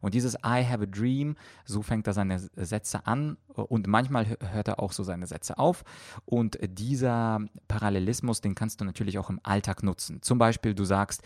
Und 0.02 0.14
dieses 0.14 0.36
I 0.36 0.66
have 0.66 0.84
a 0.84 0.86
dream, 0.86 1.36
so 1.66 1.82
fängt 1.82 2.08
er 2.08 2.14
seine 2.14 2.40
Sätze 2.40 3.06
an 3.06 3.38
und 3.48 3.88
manchmal 3.88 4.38
hört 4.52 4.68
er 4.68 4.80
auch 4.80 4.92
so 4.92 5.04
seine 5.04 5.28
Sätze 5.28 5.58
auf. 5.58 5.84
Und 6.26 6.58
dieser 6.62 7.40
Parallelismus, 7.68 8.42
den 8.42 8.56
kannst 8.56 8.82
du 8.82 8.86
natürlich 8.86 9.18
auch 9.18 9.30
im 9.30 9.40
Alltag 9.44 9.84
nutzen. 9.84 10.22
Zum 10.22 10.38
Beispiel, 10.38 10.74
du 10.74 10.86
sagst, 10.86 11.22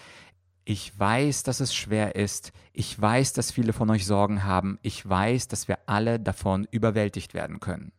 ich 0.66 0.98
weiß, 1.00 1.44
dass 1.44 1.62
es 1.62 1.74
schwer 1.74 2.16
ist. 2.16 2.52
Ich 2.74 3.00
weiß, 3.00 3.34
dass 3.34 3.52
viele 3.52 3.74
von 3.74 3.90
euch 3.90 4.06
Sorgen 4.06 4.44
haben. 4.44 4.78
Ich 4.84 5.08
weiß, 5.08 5.48
dass 5.48 5.68
wir 5.68 5.80
alle 5.88 6.20
davon 6.20 6.68
überwältigt 6.70 7.34
werden 7.34 7.60
können. 7.60 7.92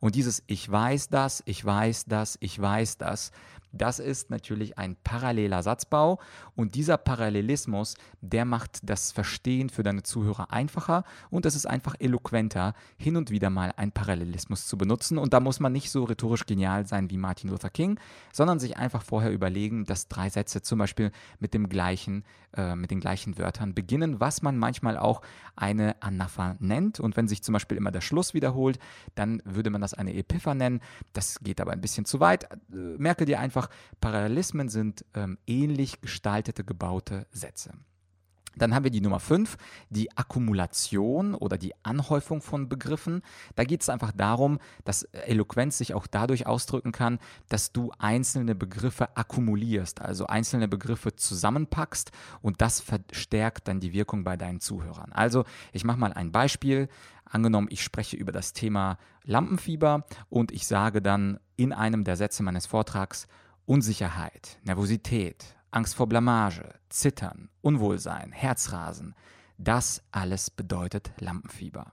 Und 0.00 0.14
dieses 0.14 0.42
Ich 0.46 0.70
weiß 0.70 1.08
das, 1.08 1.42
ich 1.44 1.64
weiß 1.64 2.06
das, 2.06 2.38
ich 2.40 2.58
weiß 2.58 2.98
das, 2.98 3.32
das 3.72 3.98
ist 3.98 4.30
natürlich 4.30 4.78
ein 4.78 4.96
paralleler 5.04 5.62
Satzbau 5.62 6.18
und 6.56 6.74
dieser 6.74 6.96
Parallelismus, 6.96 7.94
der 8.20 8.44
macht 8.44 8.80
das 8.82 9.12
Verstehen 9.12 9.70
für 9.70 9.82
deine 9.82 10.02
Zuhörer 10.02 10.52
einfacher 10.52 11.04
und 11.30 11.46
es 11.46 11.54
ist 11.54 11.66
einfach 11.66 11.94
eloquenter, 11.98 12.74
hin 12.96 13.16
und 13.16 13.30
wieder 13.30 13.50
mal 13.50 13.72
einen 13.76 13.92
Parallelismus 13.92 14.66
zu 14.66 14.78
benutzen 14.78 15.18
und 15.18 15.32
da 15.32 15.40
muss 15.40 15.60
man 15.60 15.72
nicht 15.72 15.90
so 15.90 16.04
rhetorisch 16.04 16.46
genial 16.46 16.86
sein 16.86 17.10
wie 17.10 17.18
Martin 17.18 17.50
Luther 17.50 17.70
King, 17.70 17.98
sondern 18.32 18.58
sich 18.58 18.76
einfach 18.76 19.02
vorher 19.02 19.32
überlegen, 19.32 19.84
dass 19.84 20.08
drei 20.08 20.30
Sätze 20.30 20.62
zum 20.62 20.78
Beispiel 20.78 21.12
mit 21.38 21.54
dem 21.54 21.68
gleichen, 21.68 22.24
äh, 22.56 22.74
mit 22.74 22.90
den 22.90 23.00
gleichen 23.00 23.38
Wörtern 23.38 23.74
beginnen, 23.74 24.20
was 24.20 24.42
man 24.42 24.56
manchmal 24.56 24.96
auch 24.96 25.22
eine 25.56 26.00
Anapha 26.02 26.56
nennt 26.60 27.00
und 27.00 27.16
wenn 27.16 27.28
sich 27.28 27.42
zum 27.42 27.52
Beispiel 27.52 27.76
immer 27.76 27.90
der 27.90 28.00
Schluss 28.00 28.34
wiederholt, 28.34 28.78
dann 29.14 29.42
würde 29.44 29.70
man 29.70 29.80
das 29.80 29.94
eine 29.94 30.14
Epipha 30.14 30.54
nennen. 30.54 30.80
Das 31.12 31.40
geht 31.40 31.60
aber 31.60 31.72
ein 31.72 31.80
bisschen 31.80 32.04
zu 32.04 32.20
weit. 32.20 32.44
Äh, 32.44 32.56
merke 32.98 33.24
dir 33.24 33.40
einfach 33.40 33.57
einfach, 33.58 33.70
Parallelismen 34.00 34.68
sind 34.68 35.04
ähm, 35.14 35.38
ähnlich 35.46 36.00
gestaltete, 36.00 36.64
gebaute 36.64 37.26
Sätze. 37.30 37.72
Dann 38.56 38.74
haben 38.74 38.82
wir 38.82 38.90
die 38.90 39.00
Nummer 39.00 39.20
5, 39.20 39.56
die 39.88 40.16
Akkumulation 40.16 41.34
oder 41.34 41.56
die 41.58 41.74
Anhäufung 41.84 42.42
von 42.42 42.68
Begriffen. 42.68 43.22
Da 43.54 43.62
geht 43.62 43.82
es 43.82 43.88
einfach 43.88 44.10
darum, 44.10 44.58
dass 44.84 45.04
Eloquenz 45.04 45.78
sich 45.78 45.94
auch 45.94 46.08
dadurch 46.08 46.46
ausdrücken 46.46 46.90
kann, 46.90 47.20
dass 47.48 47.72
du 47.72 47.92
einzelne 47.98 48.56
Begriffe 48.56 49.16
akkumulierst, 49.16 50.00
also 50.00 50.26
einzelne 50.26 50.66
Begriffe 50.66 51.14
zusammenpackst 51.14 52.10
und 52.42 52.60
das 52.60 52.80
verstärkt 52.80 53.68
dann 53.68 53.78
die 53.78 53.92
Wirkung 53.92 54.24
bei 54.24 54.36
deinen 54.36 54.60
Zuhörern. 54.60 55.12
Also 55.12 55.44
ich 55.72 55.84
mache 55.84 55.98
mal 55.98 56.12
ein 56.12 56.32
Beispiel. 56.32 56.88
Angenommen, 57.30 57.68
ich 57.70 57.84
spreche 57.84 58.16
über 58.16 58.32
das 58.32 58.54
Thema 58.54 58.98
Lampenfieber 59.22 60.06
und 60.30 60.50
ich 60.50 60.66
sage 60.66 61.02
dann 61.02 61.38
in 61.56 61.74
einem 61.74 62.04
der 62.04 62.16
Sätze 62.16 62.42
meines 62.42 62.64
Vortrags, 62.64 63.28
Unsicherheit, 63.68 64.58
Nervosität, 64.64 65.54
Angst 65.70 65.94
vor 65.94 66.08
Blamage, 66.08 66.72
Zittern, 66.88 67.50
Unwohlsein, 67.60 68.32
Herzrasen, 68.32 69.14
das 69.58 70.02
alles 70.10 70.48
bedeutet 70.48 71.12
Lampenfieber. 71.20 71.92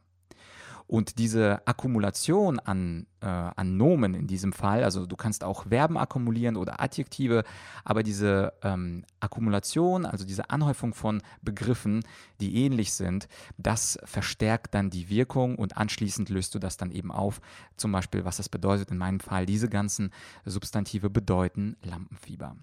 Und 0.88 1.20
diese 1.20 1.67
Akkumulation 1.67 2.60
an 2.60 3.08
äh, 3.25 3.27
an 3.27 3.75
Nomen 3.75 4.13
in 4.13 4.27
diesem 4.27 4.53
Fall. 4.53 4.84
Also 4.84 5.05
du 5.05 5.15
kannst 5.15 5.44
auch 5.44 5.65
Verben 5.67 5.98
akkumulieren 5.98 6.55
oder 6.55 6.79
Adjektive, 6.79 7.44
aber 7.84 8.03
diese 8.03 8.53
ähm, 8.62 9.03
Akkumulation, 9.20 10.05
also 10.05 10.25
diese 10.25 10.51
Anhäufung 10.51 10.94
von 10.94 11.22
Begriffen, 11.41 12.03
die 12.39 12.63
ähnlich 12.63 12.94
sind, 12.94 13.27
das 13.58 13.98
verstärkt 14.03 14.75
dann 14.75 14.91
die 14.91 15.10
Wirkung 15.10 15.55
und 15.55 15.77
anschließend 15.77 16.29
löst 16.29 16.53
du 16.53 16.60
das 16.60 16.77
dann 16.77 16.91
eben 16.91 17.12
auf. 17.12 17.41
Zum 17.77 17.91
Beispiel, 17.91 18.25
was 18.25 18.38
das 18.38 18.48
bedeutet 18.48 18.91
in 18.91 18.98
meinem 18.98 19.20
Fall, 19.20 19.46
diese 19.46 19.70
ganzen 19.70 20.12
Substantive 20.46 21.10
bedeuten 21.10 21.75
Lampenfieber. 21.82 22.55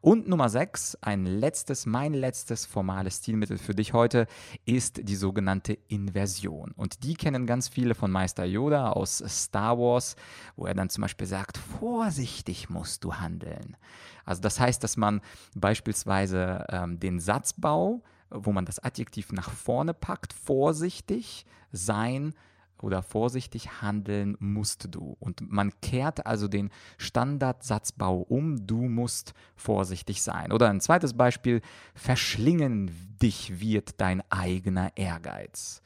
Und 0.00 0.28
Nummer 0.28 0.48
6, 0.50 0.98
ein 1.00 1.24
letztes, 1.24 1.86
mein 1.86 2.12
letztes 2.12 2.66
formales 2.66 3.16
Stilmittel 3.16 3.56
für 3.56 3.74
dich 3.74 3.94
heute 3.94 4.26
ist 4.66 5.08
die 5.08 5.16
sogenannte 5.16 5.78
Inversion. 5.88 6.72
Und 6.72 7.04
die 7.04 7.14
kennen 7.14 7.46
ganz 7.46 7.68
viele 7.68 7.94
von 7.94 8.10
Meister 8.10 8.44
Yoda 8.44 8.90
aus 8.90 9.22
Star 9.26 9.78
Wars, 9.78 10.09
wo 10.56 10.66
er 10.66 10.74
dann 10.74 10.90
zum 10.90 11.02
Beispiel 11.02 11.26
sagt, 11.26 11.58
vorsichtig 11.58 12.70
musst 12.70 13.04
du 13.04 13.14
handeln. 13.14 13.76
Also 14.24 14.42
das 14.42 14.60
heißt, 14.60 14.82
dass 14.82 14.96
man 14.96 15.20
beispielsweise 15.54 16.66
ähm, 16.68 17.00
den 17.00 17.20
Satzbau, 17.20 18.02
wo 18.30 18.52
man 18.52 18.64
das 18.64 18.78
Adjektiv 18.78 19.32
nach 19.32 19.50
vorne 19.50 19.94
packt, 19.94 20.32
vorsichtig 20.32 21.46
sein 21.72 22.34
oder 22.82 23.02
vorsichtig 23.02 23.82
handeln 23.82 24.36
musst 24.40 24.88
du. 24.94 25.16
Und 25.20 25.50
man 25.50 25.72
kehrt 25.80 26.26
also 26.26 26.48
den 26.48 26.70
Standardsatzbau 26.98 28.18
um, 28.28 28.66
du 28.66 28.88
musst 28.88 29.34
vorsichtig 29.56 30.22
sein. 30.22 30.52
Oder 30.52 30.70
ein 30.70 30.80
zweites 30.80 31.14
Beispiel, 31.14 31.60
verschlingen 31.94 32.90
dich 33.20 33.60
wird 33.60 34.00
dein 34.00 34.22
eigener 34.30 34.96
Ehrgeiz. 34.96 35.82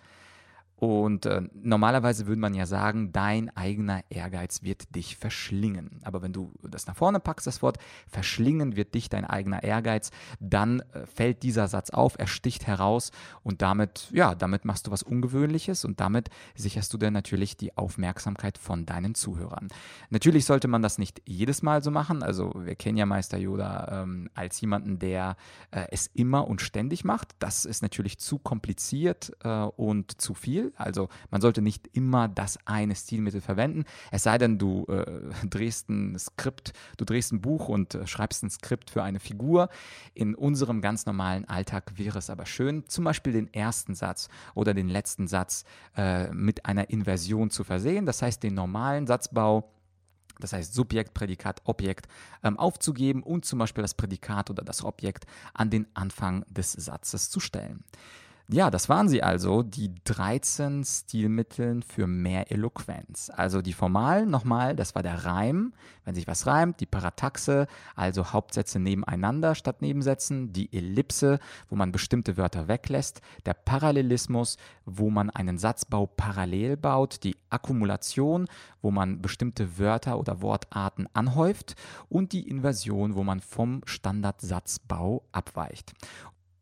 Und 0.76 1.24
äh, 1.24 1.42
normalerweise 1.54 2.26
würde 2.26 2.40
man 2.40 2.52
ja 2.52 2.66
sagen, 2.66 3.12
dein 3.12 3.54
eigener 3.56 4.02
Ehrgeiz 4.10 4.62
wird 4.62 4.94
dich 4.94 5.16
verschlingen. 5.16 6.00
Aber 6.02 6.20
wenn 6.20 6.32
du 6.32 6.52
das 6.62 6.86
nach 6.86 6.96
vorne 6.96 7.20
packst, 7.20 7.46
das 7.46 7.62
Wort 7.62 7.78
verschlingen 8.08 8.76
wird 8.76 8.94
dich 8.94 9.08
dein 9.08 9.24
eigener 9.24 9.62
Ehrgeiz, 9.62 10.10
dann 10.40 10.80
äh, 10.80 11.06
fällt 11.06 11.42
dieser 11.42 11.68
Satz 11.68 11.90
auf, 11.90 12.18
er 12.18 12.26
sticht 12.26 12.66
heraus 12.66 13.12
und 13.42 13.62
damit, 13.62 14.08
ja, 14.12 14.34
damit 14.34 14.64
machst 14.64 14.86
du 14.86 14.90
was 14.90 15.02
Ungewöhnliches 15.02 15.84
und 15.84 16.00
damit 16.00 16.28
sicherst 16.56 16.92
du 16.92 16.98
dann 16.98 17.12
natürlich 17.12 17.56
die 17.56 17.76
Aufmerksamkeit 17.76 18.58
von 18.58 18.84
deinen 18.84 19.14
Zuhörern. 19.14 19.68
Natürlich 20.10 20.44
sollte 20.44 20.66
man 20.66 20.82
das 20.82 20.98
nicht 20.98 21.22
jedes 21.24 21.62
Mal 21.62 21.82
so 21.82 21.92
machen. 21.92 22.22
Also 22.22 22.52
wir 22.56 22.74
kennen 22.74 22.98
ja 22.98 23.06
Meister 23.06 23.38
Yoda 23.38 24.02
ähm, 24.02 24.28
als 24.34 24.60
jemanden, 24.60 24.98
der 24.98 25.36
äh, 25.70 25.86
es 25.90 26.08
immer 26.08 26.48
und 26.48 26.60
ständig 26.60 27.04
macht. 27.04 27.28
Das 27.38 27.64
ist 27.64 27.82
natürlich 27.82 28.18
zu 28.18 28.38
kompliziert 28.38 29.32
äh, 29.44 29.48
und 29.48 30.20
zu 30.20 30.34
viel. 30.34 30.63
Also 30.76 31.08
man 31.30 31.40
sollte 31.40 31.62
nicht 31.62 31.88
immer 31.92 32.28
das 32.28 32.58
eine 32.66 32.94
Stilmittel 32.94 33.40
verwenden, 33.40 33.84
es 34.10 34.22
sei 34.22 34.38
denn, 34.38 34.58
du 34.58 34.84
äh, 34.86 35.46
drehst 35.46 35.88
ein 35.88 36.18
Skript, 36.18 36.72
du 36.96 37.04
drehst 37.04 37.32
ein 37.32 37.40
Buch 37.40 37.68
und 37.68 37.94
äh, 37.94 38.06
schreibst 38.06 38.42
ein 38.42 38.50
Skript 38.50 38.90
für 38.90 39.02
eine 39.02 39.20
Figur. 39.20 39.68
In 40.14 40.34
unserem 40.34 40.80
ganz 40.80 41.06
normalen 41.06 41.44
Alltag 41.46 41.92
wäre 41.96 42.18
es 42.18 42.30
aber 42.30 42.46
schön, 42.46 42.84
zum 42.88 43.04
Beispiel 43.04 43.32
den 43.32 43.52
ersten 43.52 43.94
Satz 43.94 44.28
oder 44.54 44.74
den 44.74 44.88
letzten 44.88 45.26
Satz 45.26 45.64
äh, 45.96 46.32
mit 46.32 46.66
einer 46.66 46.90
Inversion 46.90 47.50
zu 47.50 47.64
versehen. 47.64 48.06
Das 48.06 48.22
heißt, 48.22 48.42
den 48.42 48.54
normalen 48.54 49.06
Satzbau 49.06 49.70
das 50.40 50.52
heißt 50.52 50.74
Subjekt, 50.74 51.14
Prädikat, 51.14 51.62
Objekt 51.64 52.08
ähm, 52.42 52.58
aufzugeben 52.58 53.22
und 53.22 53.44
zum 53.44 53.58
Beispiel 53.58 53.82
das 53.82 53.94
Prädikat 53.94 54.50
oder 54.50 54.64
das 54.64 54.84
Objekt 54.84 55.26
an 55.52 55.70
den 55.70 55.86
Anfang 55.94 56.44
des 56.48 56.72
Satzes 56.72 57.30
zu 57.30 57.40
stellen. 57.40 57.84
Ja, 58.48 58.70
das 58.70 58.90
waren 58.90 59.08
sie 59.08 59.22
also, 59.22 59.62
die 59.62 59.90
13 60.04 60.84
Stilmitteln 60.84 61.82
für 61.82 62.06
mehr 62.06 62.52
Eloquenz. 62.52 63.30
Also 63.34 63.62
die 63.62 63.72
formalen 63.72 64.28
nochmal, 64.28 64.76
das 64.76 64.94
war 64.94 65.02
der 65.02 65.24
Reim, 65.24 65.72
wenn 66.04 66.14
sich 66.14 66.26
was 66.26 66.46
reimt, 66.46 66.78
die 66.80 66.86
Parataxe, 66.86 67.66
also 67.96 68.32
Hauptsätze 68.32 68.78
nebeneinander 68.78 69.54
statt 69.54 69.80
Nebensätzen, 69.80 70.52
die 70.52 70.70
Ellipse, 70.74 71.38
wo 71.70 71.76
man 71.76 71.90
bestimmte 71.90 72.36
Wörter 72.36 72.68
weglässt, 72.68 73.22
der 73.46 73.54
Parallelismus, 73.54 74.58
wo 74.84 75.08
man 75.08 75.30
einen 75.30 75.56
Satzbau 75.56 76.04
parallel 76.04 76.76
baut, 76.76 77.24
die 77.24 77.38
Akkumulation, 77.48 78.46
wo 78.82 78.90
man 78.90 79.22
bestimmte 79.22 79.78
Wörter 79.78 80.18
oder 80.18 80.42
Wortarten 80.42 81.08
anhäuft 81.14 81.76
und 82.10 82.32
die 82.32 82.46
Inversion, 82.46 83.14
wo 83.14 83.24
man 83.24 83.40
vom 83.40 83.80
Standardsatzbau 83.86 85.22
abweicht. 85.32 85.94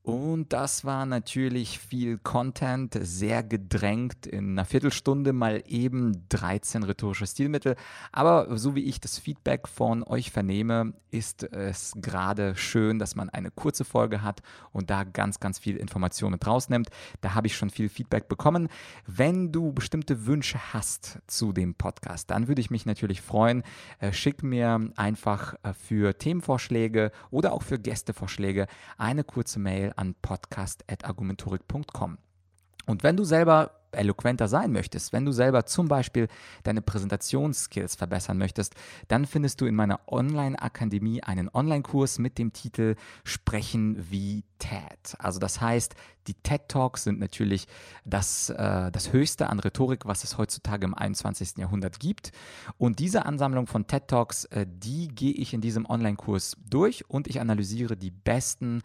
Und 0.05 0.53
das 0.53 0.85
war 0.85 1.07
natürlich 1.07 1.79
viel 1.79 2.19
Content, 2.19 2.99
sehr 3.01 3.45
gedrängt 3.45 4.27
in 4.27 4.51
einer 4.51 4.65
Viertelstunde 4.65 5.33
mal 5.33 5.63
eben 5.69 6.29
13 6.29 6.83
rhetorische 6.83 7.25
Stilmittel. 7.25 7.77
Aber 8.11 8.59
so 8.59 8.75
wie 8.75 8.83
ich 8.83 9.01
das 9.01 9.19
Feedback 9.19 9.69
von 9.69 10.03
euch 10.03 10.33
vernehme, 10.33 10.95
ist 11.13 11.45
es 11.45 11.93
gerade 11.95 12.57
schön, 12.57 12.99
dass 12.99 13.15
man 13.15 13.31
eine 13.31 13.53
kurze 13.53 13.85
Folge 13.85 14.23
hat 14.23 14.43
und 14.73 14.91
da 14.91 15.05
ganz, 15.05 15.39
ganz 15.39 15.61
viel 15.61 15.77
Information 15.77 16.33
mit 16.33 16.45
rausnimmt. 16.45 16.89
Da 17.21 17.35
habe 17.35 17.47
ich 17.47 17.57
schon 17.57 17.71
viel 17.71 17.89
Feedback 17.89 18.29
bekommen. 18.29 18.69
Wenn 19.07 19.53
du 19.53 19.73
bestimmte 19.73 20.27
Wünsche 20.27 20.73
hast 20.73 21.19
zu 21.29 21.53
dem 21.53 21.77
Podcast, 21.77 22.29
dann 22.31 22.49
würde 22.49 22.61
ich 22.61 22.71
mich 22.71 22.87
natürlich 22.87 23.21
freuen. 23.21 23.63
Äh, 24.01 24.13
schick 24.13 24.43
mir 24.43 24.91
einfach 24.97 25.55
äh, 25.63 25.75
für 25.75 26.19
Themenvorschläge 26.19 27.13
oder 27.31 27.53
auch 27.53 27.63
für 27.63 27.79
Gästevorschläge 27.79 28.67
eine 28.97 29.23
kurze 29.23 29.61
Mail 29.61 29.92
an 29.97 30.15
podcast.argumentorik.com. 30.21 32.19
Und 32.87 33.03
wenn 33.03 33.17
du 33.17 33.25
selber 33.25 33.83
eloquenter 33.93 34.49
sein 34.49 34.73
möchtest, 34.73 35.13
wenn 35.13 35.25
du 35.25 35.33
selber 35.33 35.67
zum 35.67 35.87
Beispiel 35.87 36.29
deine 36.63 36.81
Präsentationsskills 36.81 37.95
verbessern 37.95 38.39
möchtest, 38.39 38.75
dann 39.09 39.27
findest 39.27 39.61
du 39.61 39.67
in 39.67 39.75
meiner 39.75 40.01
Online-Akademie 40.09 41.23
einen 41.23 41.51
Online-Kurs 41.53 42.19
mit 42.19 42.39
dem 42.39 42.53
Titel 42.53 42.97
Sprechen 43.23 44.11
wie 44.11 44.45
TED. 44.59 45.15
Also 45.19 45.39
das 45.39 45.61
heißt, 45.61 45.95
die 46.27 46.35
TED 46.35 46.69
Talks 46.69 47.05
sind 47.05 47.21
natürlich 47.21 47.67
das, 48.05 48.49
äh, 48.51 48.91
das 48.91 49.13
Höchste 49.13 49.51
an 49.51 49.61
Rhetorik, 49.61 50.07
was 50.07 50.25
es 50.25 50.39
heutzutage 50.39 50.87
im 50.87 50.95
21. 50.95 51.59
Jahrhundert 51.59 52.01
gibt. 52.01 52.33
Und 52.79 52.99
diese 52.99 53.27
Ansammlung 53.27 53.67
von 53.67 53.87
TED 53.87 54.09
Talks, 54.09 54.47
äh, 54.47 54.67
die 54.67 55.09
gehe 55.09 55.35
ich 55.35 55.53
in 55.53 55.61
diesem 55.61 55.85
Online-Kurs 55.85 56.57
durch 56.65 57.09
und 57.11 57.29
ich 57.29 57.41
analysiere 57.41 57.97
die 57.97 58.11
besten 58.11 58.83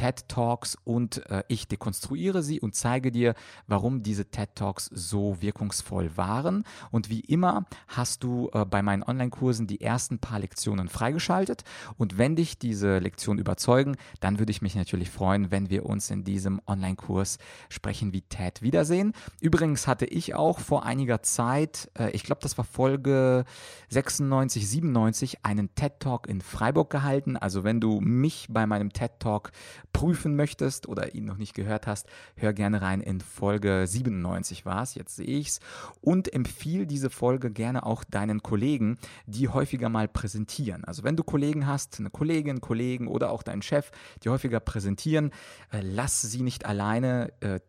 TED 0.00 0.28
Talks 0.28 0.78
und 0.82 1.26
äh, 1.30 1.42
ich 1.48 1.68
dekonstruiere 1.68 2.42
sie 2.42 2.58
und 2.58 2.74
zeige 2.74 3.12
dir, 3.12 3.34
warum 3.66 4.02
diese 4.02 4.24
TED 4.30 4.54
Talks 4.54 4.86
so 4.86 5.42
wirkungsvoll 5.42 6.16
waren. 6.16 6.64
Und 6.90 7.10
wie 7.10 7.20
immer 7.20 7.66
hast 7.86 8.24
du 8.24 8.48
äh, 8.54 8.64
bei 8.64 8.80
meinen 8.80 9.02
Online-Kursen 9.02 9.66
die 9.66 9.82
ersten 9.82 10.18
paar 10.18 10.38
Lektionen 10.38 10.88
freigeschaltet. 10.88 11.64
Und 11.98 12.16
wenn 12.16 12.34
dich 12.34 12.58
diese 12.58 12.98
Lektionen 12.98 13.38
überzeugen, 13.38 13.96
dann 14.20 14.38
würde 14.38 14.52
ich 14.52 14.62
mich 14.62 14.74
natürlich 14.74 15.10
freuen, 15.10 15.50
wenn 15.50 15.68
wir 15.68 15.84
uns 15.84 16.10
in 16.10 16.24
diesem 16.24 16.62
Online-Kurs 16.66 17.36
sprechen 17.68 18.14
wie 18.14 18.22
TED 18.22 18.62
wiedersehen. 18.62 19.12
Übrigens 19.38 19.86
hatte 19.86 20.06
ich 20.06 20.34
auch 20.34 20.60
vor 20.60 20.86
einiger 20.86 21.22
Zeit, 21.22 21.90
äh, 21.98 22.08
ich 22.12 22.22
glaube, 22.22 22.40
das 22.40 22.56
war 22.56 22.64
Folge 22.64 23.44
96, 23.90 24.66
97, 24.66 25.44
einen 25.44 25.74
TED 25.74 26.00
Talk 26.00 26.26
in 26.26 26.40
Freiburg 26.40 26.88
gehalten. 26.88 27.36
Also 27.36 27.64
wenn 27.64 27.82
du 27.82 28.00
mich 28.00 28.46
bei 28.48 28.64
meinem 28.64 28.94
TED 28.94 29.12
Talk 29.18 29.52
prüfen 29.92 30.36
möchtest 30.36 30.88
oder 30.88 31.14
ihn 31.14 31.24
noch 31.24 31.36
nicht 31.36 31.54
gehört 31.54 31.86
hast, 31.86 32.06
hör 32.36 32.52
gerne 32.52 32.82
rein 32.82 33.00
in 33.00 33.20
Folge 33.20 33.84
97 33.86 34.64
war 34.64 34.82
es, 34.82 34.94
jetzt 34.94 35.16
sehe 35.16 35.26
ich 35.26 35.48
es. 35.48 35.60
Und 36.00 36.32
empfiehl 36.32 36.86
diese 36.86 37.10
Folge 37.10 37.50
gerne 37.50 37.84
auch 37.84 38.04
deinen 38.04 38.42
Kollegen, 38.42 38.98
die 39.26 39.48
häufiger 39.48 39.88
mal 39.88 40.08
präsentieren. 40.08 40.84
Also 40.84 41.04
wenn 41.04 41.16
du 41.16 41.22
Kollegen 41.22 41.66
hast, 41.66 41.98
eine 41.98 42.10
Kollegin, 42.10 42.60
Kollegen 42.60 43.08
oder 43.08 43.30
auch 43.30 43.42
deinen 43.42 43.62
Chef, 43.62 43.90
die 44.22 44.28
häufiger 44.28 44.60
präsentieren, 44.60 45.30
äh, 45.72 45.80
lass 45.82 46.22
sie 46.22 46.42
nicht 46.42 46.66
alleine. 46.66 47.32
Äh, 47.40 47.56
äh, 47.56 47.60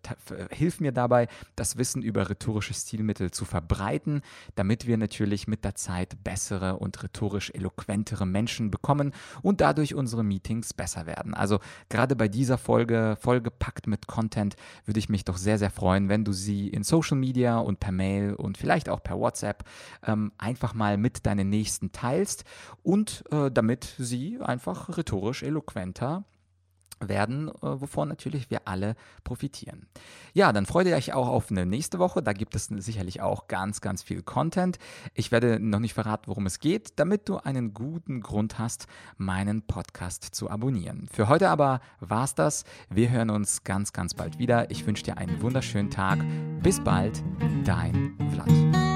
hilf 0.51 0.79
mir 0.79 0.91
dabei, 0.91 1.27
das 1.55 1.77
Wissen 1.77 2.01
über 2.01 2.29
rhetorische 2.29 2.73
Stilmittel 2.73 3.31
zu 3.31 3.45
verbreiten, 3.45 4.21
damit 4.55 4.87
wir 4.87 4.97
natürlich 4.97 5.47
mit 5.47 5.63
der 5.63 5.75
Zeit 5.75 6.23
bessere 6.23 6.77
und 6.77 7.01
rhetorisch 7.03 7.51
eloquentere 7.51 8.25
Menschen 8.25 8.71
bekommen 8.71 9.13
und 9.41 9.61
dadurch 9.61 9.95
unsere 9.95 10.23
Meetings 10.23 10.73
besser 10.73 11.05
werden. 11.05 11.33
Also 11.33 11.59
gerade 11.89 12.10
bei 12.15 12.27
dieser 12.27 12.57
Folge, 12.57 13.17
vollgepackt 13.19 13.87
mit 13.87 14.07
Content, 14.07 14.55
würde 14.85 14.99
ich 14.99 15.09
mich 15.09 15.25
doch 15.25 15.37
sehr, 15.37 15.57
sehr 15.57 15.71
freuen, 15.71 16.09
wenn 16.09 16.25
du 16.25 16.31
sie 16.31 16.67
in 16.69 16.83
Social 16.83 17.17
Media 17.17 17.59
und 17.59 17.79
per 17.79 17.91
Mail 17.91 18.33
und 18.33 18.57
vielleicht 18.57 18.89
auch 18.89 19.03
per 19.03 19.19
WhatsApp 19.19 19.63
ähm, 20.05 20.31
einfach 20.37 20.73
mal 20.73 20.97
mit 20.97 21.25
deinen 21.25 21.49
Nächsten 21.49 21.91
teilst 21.91 22.43
und 22.83 23.23
äh, 23.31 23.51
damit 23.51 23.95
sie 23.97 24.39
einfach 24.41 24.97
rhetorisch 24.97 25.43
eloquenter 25.43 26.25
werden, 27.01 27.49
äh, 27.49 27.53
wovon 27.61 28.07
natürlich 28.07 28.49
wir 28.49 28.67
alle 28.67 28.95
profitieren. 29.23 29.87
Ja, 30.33 30.53
dann 30.53 30.65
freut 30.65 30.87
ihr 30.87 30.95
euch 30.95 31.13
auch 31.13 31.27
auf 31.27 31.51
eine 31.51 31.65
nächste 31.65 31.99
Woche. 31.99 32.21
Da 32.23 32.33
gibt 32.33 32.55
es 32.55 32.65
sicherlich 32.65 33.21
auch 33.21 33.47
ganz, 33.47 33.81
ganz 33.81 34.03
viel 34.03 34.23
Content. 34.23 34.77
Ich 35.13 35.31
werde 35.31 35.59
noch 35.59 35.79
nicht 35.79 35.93
verraten, 35.93 36.27
worum 36.27 36.45
es 36.45 36.59
geht, 36.59 36.99
damit 36.99 37.27
du 37.27 37.37
einen 37.37 37.73
guten 37.73 38.21
Grund 38.21 38.59
hast, 38.59 38.87
meinen 39.17 39.61
Podcast 39.63 40.23
zu 40.23 40.49
abonnieren. 40.49 41.07
Für 41.11 41.27
heute 41.27 41.49
aber 41.49 41.81
war 41.99 42.23
es 42.23 42.35
das. 42.35 42.63
Wir 42.89 43.09
hören 43.09 43.29
uns 43.29 43.63
ganz, 43.63 43.93
ganz 43.93 44.13
bald 44.13 44.39
wieder. 44.39 44.69
Ich 44.71 44.85
wünsche 44.85 45.03
dir 45.03 45.17
einen 45.17 45.41
wunderschönen 45.41 45.89
Tag. 45.89 46.19
Bis 46.61 46.79
bald, 46.79 47.23
dein 47.65 48.17
Vlad. 48.31 48.90